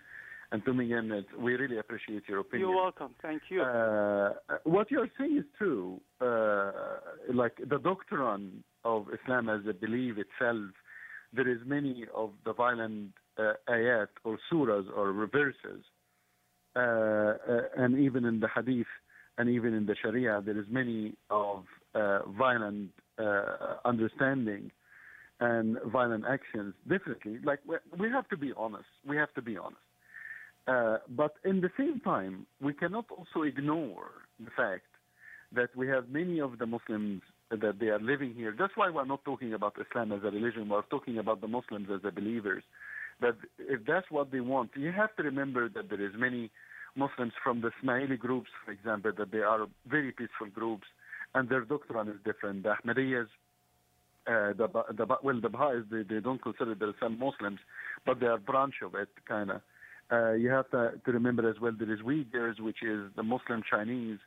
and 0.52 0.64
tuning 0.64 0.90
in. 0.90 1.10
It, 1.12 1.26
we 1.38 1.54
really 1.54 1.78
appreciate 1.78 2.22
your 2.28 2.40
opinion. 2.40 2.70
You're 2.70 2.76
welcome. 2.76 3.14
Thank 3.20 3.42
you. 3.50 3.62
Uh, 3.62 4.32
what 4.64 4.90
you're 4.90 5.08
saying 5.18 5.38
is 5.38 5.44
true. 5.56 6.00
Uh, 6.20 6.72
like 7.32 7.56
the 7.68 7.78
doctrine 7.78 8.64
of 8.84 9.06
Islam 9.12 9.48
as 9.48 9.60
a 9.68 9.74
belief 9.74 10.16
itself, 10.18 10.70
there 11.32 11.48
is 11.48 11.58
many 11.66 12.06
of 12.14 12.30
the 12.44 12.52
violent 12.52 13.12
uh, 13.38 13.52
ayat 13.68 14.08
or 14.24 14.38
surahs 14.50 14.86
or 14.96 15.12
reverses, 15.12 15.84
uh, 16.74 16.80
uh, 16.80 17.34
and 17.76 17.98
even 17.98 18.24
in 18.24 18.40
the 18.40 18.48
hadith 18.48 18.86
and 19.36 19.48
even 19.48 19.74
in 19.74 19.86
the 19.86 19.94
Sharia, 20.02 20.42
there 20.44 20.58
is 20.58 20.64
many 20.68 21.14
of 21.30 21.64
uh, 21.94 22.20
violent 22.30 22.90
understanding 23.84 24.70
and 25.40 25.76
violent 25.86 26.24
actions. 26.28 26.74
Definitely, 26.88 27.38
like 27.44 27.60
we 27.98 28.08
have 28.10 28.28
to 28.28 28.36
be 28.36 28.52
honest. 28.56 28.88
We 29.06 29.16
have 29.16 29.32
to 29.34 29.42
be 29.42 29.56
honest. 29.56 29.87
Uh, 30.68 30.98
but 31.08 31.34
in 31.44 31.60
the 31.62 31.70
same 31.78 31.98
time, 32.00 32.46
we 32.60 32.74
cannot 32.74 33.06
also 33.10 33.42
ignore 33.42 34.10
the 34.38 34.50
fact 34.54 34.84
that 35.54 35.74
we 35.74 35.88
have 35.88 36.10
many 36.10 36.40
of 36.40 36.58
the 36.58 36.66
Muslims 36.66 37.22
that 37.50 37.78
they 37.80 37.86
are 37.86 37.98
living 38.00 38.34
here. 38.34 38.54
That's 38.56 38.76
why 38.76 38.90
we're 38.90 39.06
not 39.06 39.24
talking 39.24 39.54
about 39.54 39.74
Islam 39.80 40.12
as 40.12 40.20
a 40.22 40.30
religion. 40.30 40.68
We're 40.68 40.82
talking 40.82 41.16
about 41.16 41.40
the 41.40 41.48
Muslims 41.48 41.88
as 41.94 42.02
the 42.02 42.10
believers. 42.10 42.62
That 43.22 43.36
if 43.58 43.80
that's 43.86 44.10
what 44.10 44.30
they 44.30 44.40
want, 44.40 44.70
you 44.76 44.92
have 44.92 45.16
to 45.16 45.22
remember 45.22 45.70
that 45.70 45.88
there 45.88 46.04
is 46.04 46.12
many 46.16 46.50
Muslims 46.94 47.32
from 47.42 47.62
the 47.62 47.70
Ismaili 47.82 48.18
groups, 48.18 48.50
for 48.64 48.72
example, 48.72 49.12
that 49.16 49.32
they 49.32 49.38
are 49.38 49.66
very 49.88 50.12
peaceful 50.12 50.48
groups, 50.54 50.86
and 51.34 51.48
their 51.48 51.62
doctrine 51.62 52.08
is 52.08 52.16
different. 52.24 52.64
The 52.64 52.74
Ahmadiyyas 52.84 53.28
uh, 54.26 54.52
the, 54.52 54.68
the 54.94 55.06
well, 55.22 55.40
the 55.40 55.48
Baha'is 55.48 55.84
they, 55.90 56.02
they 56.02 56.20
don't 56.20 56.42
consider 56.42 56.74
themselves 56.74 57.16
Muslims, 57.18 57.60
but 58.04 58.20
they 58.20 58.26
are 58.26 58.36
branch 58.36 58.74
of 58.84 58.94
it, 58.94 59.08
kind 59.26 59.50
of. 59.50 59.62
Uh, 60.10 60.32
you 60.32 60.48
have 60.48 60.70
to, 60.70 60.92
to 61.04 61.12
remember 61.12 61.48
as 61.48 61.56
well 61.60 61.72
there 61.78 61.92
is 61.92 62.00
Uyghurs, 62.00 62.60
which 62.60 62.82
is 62.82 63.10
the 63.16 63.22
Muslim 63.22 63.62
Chinese, 63.68 64.18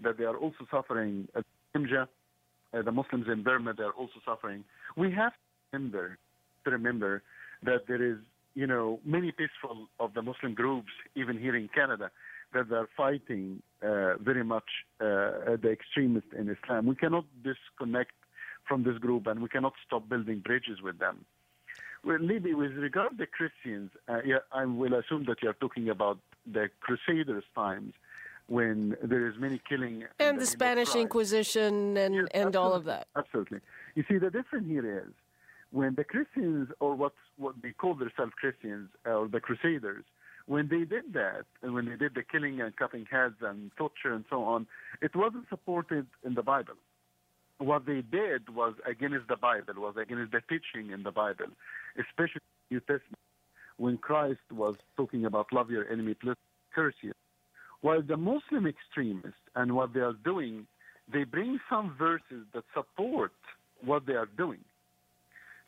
that 0.00 0.18
they 0.18 0.24
are 0.24 0.36
also 0.36 0.66
suffering. 0.70 1.28
Uh, 1.34 1.42
uh, 1.76 2.82
the 2.82 2.92
Muslims 2.92 3.26
in 3.30 3.42
Burma, 3.42 3.74
they 3.74 3.82
are 3.82 3.92
also 3.92 4.14
suffering. 4.24 4.64
We 4.96 5.12
have 5.12 5.32
to 5.32 5.38
remember, 5.76 6.18
to 6.64 6.70
remember 6.70 7.22
that 7.62 7.86
there 7.86 8.02
is, 8.02 8.16
you 8.54 8.66
know, 8.66 8.98
many 9.04 9.30
peaceful 9.30 9.88
of 10.00 10.14
the 10.14 10.22
Muslim 10.22 10.54
groups, 10.54 10.88
even 11.14 11.38
here 11.38 11.54
in 11.54 11.68
Canada, 11.68 12.10
that 12.54 12.72
are 12.72 12.88
fighting 12.96 13.62
uh, 13.82 14.16
very 14.16 14.42
much 14.42 14.64
uh, 15.00 15.56
the 15.62 15.68
extremists 15.70 16.30
in 16.36 16.48
Islam. 16.48 16.86
We 16.86 16.96
cannot 16.96 17.24
disconnect 17.44 18.12
from 18.66 18.84
this 18.84 18.98
group, 18.98 19.26
and 19.26 19.42
we 19.42 19.48
cannot 19.48 19.74
stop 19.86 20.08
building 20.08 20.40
bridges 20.40 20.80
with 20.82 20.98
them. 20.98 21.24
Well, 22.06 22.20
Libby, 22.20 22.54
with 22.54 22.70
regard 22.74 23.18
to 23.18 23.26
Christians, 23.26 23.90
uh, 24.08 24.20
yeah, 24.24 24.36
I 24.52 24.64
will 24.64 24.94
assume 24.94 25.24
that 25.26 25.42
you 25.42 25.48
are 25.50 25.54
talking 25.54 25.88
about 25.88 26.20
the 26.46 26.70
Crusaders' 26.80 27.42
times 27.52 27.94
when 28.46 28.96
there 29.02 29.26
is 29.26 29.34
many 29.40 29.60
killing 29.68 30.04
and 30.20 30.36
the, 30.36 30.42
the 30.42 30.46
Spanish 30.46 30.94
Inquisition 30.94 31.96
and 31.96 32.14
yes, 32.14 32.26
and 32.32 32.54
all 32.54 32.74
of 32.74 32.84
that. 32.84 33.08
Absolutely. 33.16 33.58
You 33.96 34.04
see, 34.08 34.18
the 34.18 34.30
difference 34.30 34.68
here 34.68 34.98
is 34.98 35.12
when 35.72 35.96
the 35.96 36.04
Christians, 36.04 36.68
or 36.78 36.94
what 36.94 37.14
what 37.38 37.56
they 37.60 37.72
call 37.72 37.94
themselves 37.94 38.34
Christians, 38.38 38.88
uh, 39.04 39.10
or 39.10 39.26
the 39.26 39.40
Crusaders, 39.40 40.04
when 40.46 40.68
they 40.68 40.84
did 40.84 41.12
that, 41.14 41.46
and 41.62 41.74
when 41.74 41.86
they 41.86 41.96
did 41.96 42.14
the 42.14 42.22
killing 42.22 42.60
and 42.60 42.76
cutting 42.76 43.06
heads 43.10 43.38
and 43.40 43.72
torture 43.76 44.14
and 44.14 44.24
so 44.30 44.44
on, 44.44 44.68
it 45.02 45.16
wasn't 45.16 45.48
supported 45.48 46.06
in 46.24 46.34
the 46.34 46.42
Bible 46.44 46.74
what 47.58 47.86
they 47.86 48.02
did 48.02 48.54
was 48.54 48.74
against 48.88 49.28
the 49.28 49.36
Bible, 49.36 49.74
was 49.78 49.94
against 50.00 50.32
the 50.32 50.40
teaching 50.48 50.92
in 50.92 51.02
the 51.02 51.10
Bible, 51.10 51.46
especially 51.98 52.42
in 52.70 52.70
the 52.70 52.74
New 52.74 52.80
Testament, 52.80 53.18
when 53.78 53.98
Christ 53.98 54.40
was 54.52 54.76
talking 54.96 55.24
about 55.24 55.52
love 55.52 55.70
your 55.70 55.90
enemy, 55.90 56.14
curse 56.74 56.94
you. 57.00 57.12
While 57.80 58.02
the 58.02 58.16
Muslim 58.16 58.66
extremists 58.66 59.40
and 59.54 59.74
what 59.74 59.94
they 59.94 60.00
are 60.00 60.14
doing, 60.24 60.66
they 61.12 61.24
bring 61.24 61.58
some 61.70 61.94
verses 61.98 62.44
that 62.52 62.64
support 62.74 63.32
what 63.84 64.06
they 64.06 64.14
are 64.14 64.28
doing. 64.36 64.60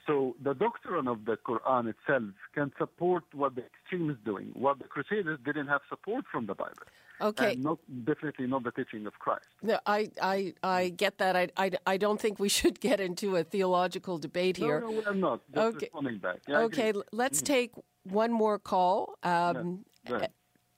So 0.06 0.34
the 0.42 0.54
doctrine 0.54 1.06
of 1.06 1.26
the 1.26 1.36
Quran 1.36 1.92
itself 1.94 2.34
can 2.54 2.72
support 2.78 3.24
what 3.34 3.54
the 3.54 3.64
extremists 3.64 4.24
doing. 4.24 4.50
What 4.54 4.78
the 4.78 4.84
Crusaders 4.84 5.38
didn't 5.44 5.68
have 5.68 5.82
support 5.88 6.24
from 6.32 6.46
the 6.46 6.54
Bible. 6.54 6.86
Okay. 7.20 7.52
And 7.52 7.64
not, 7.64 7.78
definitely 8.04 8.46
not 8.46 8.64
the 8.64 8.70
teaching 8.70 9.06
of 9.06 9.14
Christ. 9.18 9.46
No, 9.62 9.78
I, 9.86 10.10
I, 10.22 10.54
I 10.62 10.88
get 10.90 11.18
that. 11.18 11.36
I, 11.36 11.48
I, 11.56 11.70
I 11.86 11.96
don't 11.96 12.20
think 12.20 12.38
we 12.38 12.48
should 12.58 12.80
get 12.80 13.00
into 13.00 13.36
a 13.36 13.44
theological 13.44 14.18
debate 14.18 14.56
here. 14.56 14.80
No, 14.80 14.90
no, 14.90 15.02
we're 15.04 15.14
not. 15.14 15.40
Just 15.52 15.66
okay. 15.66 15.86
responding 15.86 16.18
back. 16.18 16.38
Yeah, 16.46 16.58
okay, 16.60 16.92
let's 17.12 17.40
mm. 17.40 17.46
take 17.46 17.72
one 18.04 18.32
more 18.32 18.58
call. 18.58 19.18
Um, 19.22 19.84
yeah. 20.08 20.26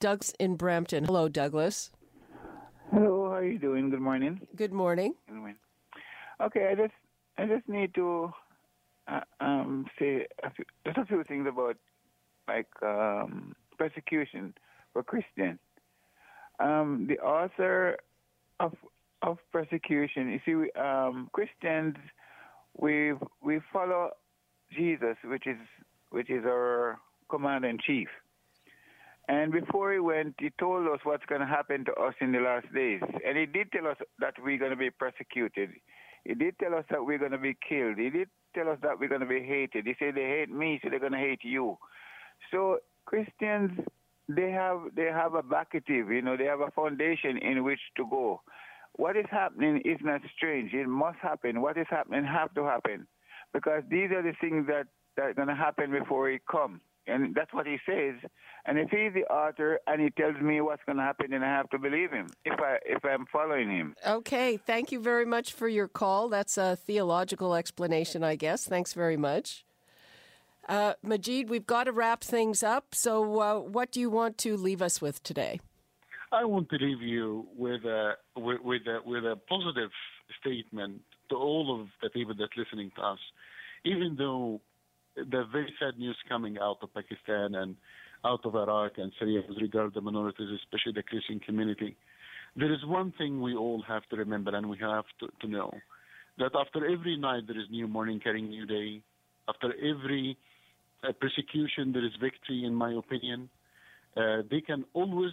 Doug's 0.01 0.33
in 0.39 0.57
Brampton. 0.57 1.05
Hello, 1.05 1.29
Douglas. 1.29 1.91
Hello, 2.91 3.29
how 3.29 3.37
are 3.37 3.45
you 3.45 3.59
doing? 3.59 3.91
Good 3.91 4.01
morning. 4.01 4.41
Good 4.57 4.73
morning. 4.73 5.15
Good 5.29 5.37
morning. 5.37 5.57
Okay, 6.41 6.69
I 6.73 6.75
just 6.75 6.95
I 7.37 7.47
just 7.47 7.69
need 7.69 7.95
to 7.95 8.33
uh, 9.07 9.21
um, 9.41 9.87
say 9.99 10.27
a 10.43 10.51
few, 10.51 10.65
just 10.87 10.99
a 10.99 11.05
few 11.05 11.23
things 11.25 11.47
about 11.47 11.77
like 12.49 12.69
um, 12.83 13.55
persecution 13.79 14.55
for 14.93 15.03
Christians. 15.03 15.59
Um, 16.61 17.07
the 17.09 17.19
author 17.19 17.97
of 18.59 18.75
of 19.23 19.39
persecution. 19.53 20.31
You 20.31 20.41
see, 20.45 20.81
um, 20.81 21.29
Christians, 21.33 21.97
we 22.77 23.13
we 23.43 23.61
follow 23.73 24.11
Jesus, 24.73 25.17
which 25.25 25.47
is 25.47 25.59
which 26.11 26.31
is 26.31 26.45
our 26.45 26.99
commander 27.29 27.69
in 27.69 27.79
chief. 27.79 28.09
And 29.29 29.53
before 29.53 29.93
he 29.93 30.01
went, 30.01 30.35
he 30.41 30.51
told 30.59 30.89
us 30.89 30.99
what's 31.05 31.25
going 31.27 31.41
to 31.41 31.47
happen 31.47 31.85
to 31.85 31.93
us 31.93 32.15
in 32.21 32.33
the 32.33 32.41
last 32.41 32.67
days. 32.75 33.01
And 33.25 33.39
he 33.39 33.47
did 33.47 33.71
tell 33.71 33.87
us 33.87 33.97
that 34.19 34.35
we're 34.43 34.59
going 34.59 34.73
to 34.73 34.77
be 34.77 34.91
persecuted. 34.91 35.71
He 36.25 36.35
did 36.35 36.59
tell 36.59 36.75
us 36.75 36.85
that 36.91 37.05
we're 37.05 37.19
going 37.19 37.31
to 37.31 37.39
be 37.39 37.57
killed. 37.69 37.97
He 37.99 38.11
did 38.11 38.29
tell 38.55 38.69
us 38.69 38.79
that 38.83 38.99
we're 38.99 39.09
going 39.09 39.21
to 39.21 39.27
be 39.29 39.43
hated. 39.43 39.87
He 39.87 39.95
said 40.01 40.17
they 40.17 40.27
hate 40.27 40.51
me, 40.51 40.81
so 40.83 40.91
they're 40.91 40.99
going 40.99 41.13
to 41.13 41.19
hate 41.19 41.45
you. 41.45 41.79
So 42.51 42.79
Christians, 43.05 43.71
they 44.37 44.51
have 44.51 44.81
they 44.95 45.07
have 45.07 45.35
a 45.35 45.43
backative, 45.43 46.11
you 46.11 46.23
know, 46.23 46.37
they 46.37 46.45
have 46.45 46.61
a 46.61 46.71
foundation 46.71 47.39
in 47.39 47.65
which 47.65 47.81
to 47.97 48.07
go. 48.09 48.41
What 48.97 49.17
is 49.17 49.27
happening 49.31 49.83
is 49.85 49.99
not 50.03 50.21
strange. 50.37 50.73
It 50.73 50.89
must 50.89 51.19
happen. 51.19 51.61
What 51.61 51.79
is 51.79 51.87
happening 51.89 52.25
have 52.25 52.55
to 52.55 52.65
happen, 52.65 53.07
because 53.53 53.83
these 53.89 54.11
are 54.11 54.23
the 54.23 54.35
things 54.41 54.67
that 54.67 54.87
that 55.17 55.23
are 55.27 55.35
going 55.35 55.49
to 55.49 55.55
happen 55.55 55.91
before 55.91 56.31
it 56.31 56.43
comes. 56.51 56.81
And 57.07 57.35
that's 57.35 57.53
what 57.53 57.67
he 57.67 57.79
says. 57.87 58.15
And 58.67 58.79
if 58.79 58.91
he's 58.91 59.13
the 59.15 59.25
author 59.33 59.81
and 59.87 60.01
he 60.01 60.11
tells 60.11 60.37
me 60.41 60.61
what's 60.61 60.83
going 60.85 60.99
to 60.99 61.03
happen, 61.03 61.31
then 61.31 61.43
I 61.43 61.49
have 61.49 61.69
to 61.71 61.79
believe 61.79 62.13
him 62.13 62.29
if 62.45 62.61
I 62.61 62.79
if 62.85 63.05
I'm 63.05 63.27
following 63.33 63.71
him. 63.71 63.95
Okay, 64.07 64.57
thank 64.57 64.93
you 64.93 65.01
very 65.01 65.25
much 65.25 65.53
for 65.53 65.67
your 65.67 65.89
call. 65.89 66.29
That's 66.29 66.59
a 66.59 66.77
theological 66.77 67.55
explanation, 67.55 68.23
I 68.23 68.37
guess. 68.37 68.67
Thanks 68.67 68.93
very 68.93 69.17
much. 69.17 69.65
Uh, 70.69 70.95
Majed, 71.05 71.49
we've 71.49 71.67
got 71.67 71.85
to 71.85 71.93
wrap 71.93 72.23
things 72.23 72.63
up. 72.63 72.95
So, 72.95 73.41
uh, 73.41 73.59
what 73.61 73.91
do 73.91 74.01
you 74.01 74.11
want 74.11 74.39
to 74.39 74.57
leave 74.57 74.83
us 74.83 75.01
with 75.01 75.23
today? 75.23 75.61
I 76.33 76.45
want 76.45 76.69
to 76.71 76.77
leave 76.77 77.03
you 77.03 77.47
with 77.57 77.85
a 77.85 78.13
with, 78.37 78.61
with 78.63 78.83
a 78.87 79.01
with 79.05 79.25
a 79.25 79.37
positive 79.49 79.91
statement 80.41 81.01
to 81.31 81.37
all 81.37 81.81
of 81.81 81.89
the 82.03 82.11
people 82.11 82.35
that 82.35 82.45
are 82.45 82.63
listening 82.63 82.93
to 82.97 83.03
us. 83.03 83.19
Even 83.85 84.15
though 84.17 84.61
the 85.17 85.45
very 85.51 85.73
sad 85.79 85.99
news 85.99 86.17
coming 86.29 86.59
out 86.59 86.79
of 86.83 86.95
Pakistan 86.95 87.55
and 87.55 87.77
out 88.25 88.45
of 88.45 88.55
Iraq 88.55 88.93
and 88.99 89.13
Syria 89.19 89.43
with 89.49 89.59
regard 89.59 89.95
to 89.95 90.01
minorities, 90.01 90.49
especially 90.63 90.93
the 90.95 91.03
Christian 91.03 91.41
community. 91.41 91.97
There 92.57 92.73
is 92.73 92.85
one 92.85 93.13
thing 93.17 93.41
we 93.41 93.55
all 93.55 93.83
have 93.89 94.05
to 94.11 94.17
remember 94.17 94.55
and 94.55 94.69
we 94.69 94.77
have 94.79 95.05
to, 95.21 95.29
to 95.41 95.47
know 95.49 95.73
that 96.39 96.53
after 96.59 96.87
every 96.87 97.17
night 97.17 97.45
there 97.47 97.59
is 97.59 97.67
new 97.71 97.89
morning 97.89 98.21
carrying 98.23 98.49
new 98.49 98.67
day. 98.67 99.03
After 99.49 99.73
every 99.75 100.37
persecution 101.21 101.93
there 101.93 102.05
is 102.05 102.13
victory, 102.21 102.65
in 102.65 102.75
my 102.75 102.93
opinion. 102.93 103.49
Uh, 104.17 104.43
they 104.51 104.61
can 104.61 104.85
always 104.93 105.33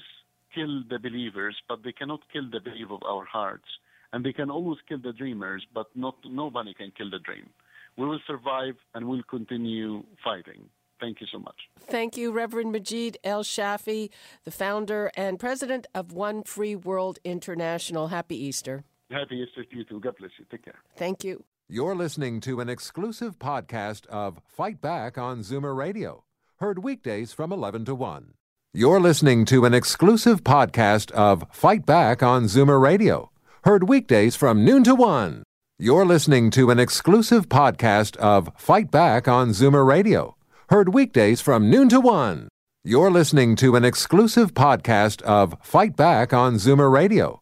kill 0.54 0.84
the 0.90 1.00
believers, 1.00 1.56
but 1.68 1.84
they 1.84 1.92
cannot 1.92 2.22
kill 2.32 2.50
the 2.50 2.60
belief 2.60 2.90
of 2.92 3.02
our 3.04 3.26
hearts. 3.26 3.68
And 4.14 4.26
they 4.26 4.34
can 4.34 4.50
always 4.50 4.80
kill 4.88 5.00
the 5.00 5.12
dreamers, 5.12 5.66
but 5.74 5.88
not 5.96 6.16
nobody 6.26 6.74
can 6.74 6.92
kill 6.98 7.10
the 7.10 7.20
dream 7.20 7.50
we 7.98 8.06
will 8.06 8.20
survive 8.26 8.76
and 8.94 9.08
we'll 9.08 9.24
continue 9.24 10.04
fighting. 10.24 10.70
Thank 11.00 11.22
you 11.22 11.28
so 11.32 11.40
much. 11.40 11.56
Thank 11.80 12.18
you, 12.18 12.32
Reverend 12.32 12.74
Majed 12.74 13.18
El 13.24 13.44
Shafie, 13.44 14.10
the 14.46 14.52
founder 14.52 15.12
and 15.16 15.40
president 15.40 15.86
of 15.94 16.12
One 16.12 16.44
Free 16.44 16.76
World 16.76 17.20
International. 17.24 18.08
Happy 18.08 18.36
Easter. 18.36 18.84
Happy 19.12 19.36
Easter 19.36 19.64
to 19.64 19.76
you 19.76 19.84
too. 19.84 20.00
God 20.00 20.16
bless 20.18 20.32
you. 20.40 20.46
Take 20.50 20.66
care. 20.66 20.80
Thank 20.96 21.24
you. 21.24 21.44
You're 21.70 21.96
listening 21.96 22.40
to 22.42 22.62
an 22.62 22.70
exclusive 22.70 23.40
podcast 23.40 24.06
of 24.06 24.40
Fight 24.48 24.80
Back 24.80 25.18
on 25.18 25.40
Zoomer 25.40 25.76
Radio, 25.76 26.24
heard 26.62 26.80
weekdays 26.82 27.34
from 27.34 27.52
11 27.52 27.84
to 27.84 27.94
1. 27.94 28.36
You're 28.74 29.02
listening 29.02 29.44
to 29.48 29.66
an 29.66 29.74
exclusive 29.74 30.46
podcast 30.46 31.12
of 31.12 31.44
Fight 31.52 31.86
Back 31.86 32.24
on 32.24 32.46
Zoomer 32.46 32.82
Radio, 32.82 33.32
heard 33.66 33.90
weekdays 33.90 34.38
from 34.38 34.64
noon 34.64 34.86
to 34.86 34.96
1. 34.96 35.44
You're 35.78 36.06
listening 36.06 36.52
to 36.52 36.72
an 36.72 36.80
exclusive 36.80 37.50
podcast 37.50 38.16
of 38.16 38.50
Fight 38.56 38.90
Back 38.90 39.28
on 39.28 39.50
Zoomer 39.50 39.86
Radio, 39.86 40.38
heard 40.70 40.94
weekdays 40.94 41.42
from 41.42 41.70
noon 41.70 41.90
to 41.90 42.00
1. 42.00 42.48
You're 42.86 43.12
listening 43.12 43.58
to 43.58 43.76
an 43.76 43.84
exclusive 43.84 44.54
podcast 44.54 45.22
of 45.24 45.58
Fight 45.62 45.98
Back 45.98 46.32
on 46.32 46.54
Zoomer 46.56 46.90
Radio, 46.90 47.42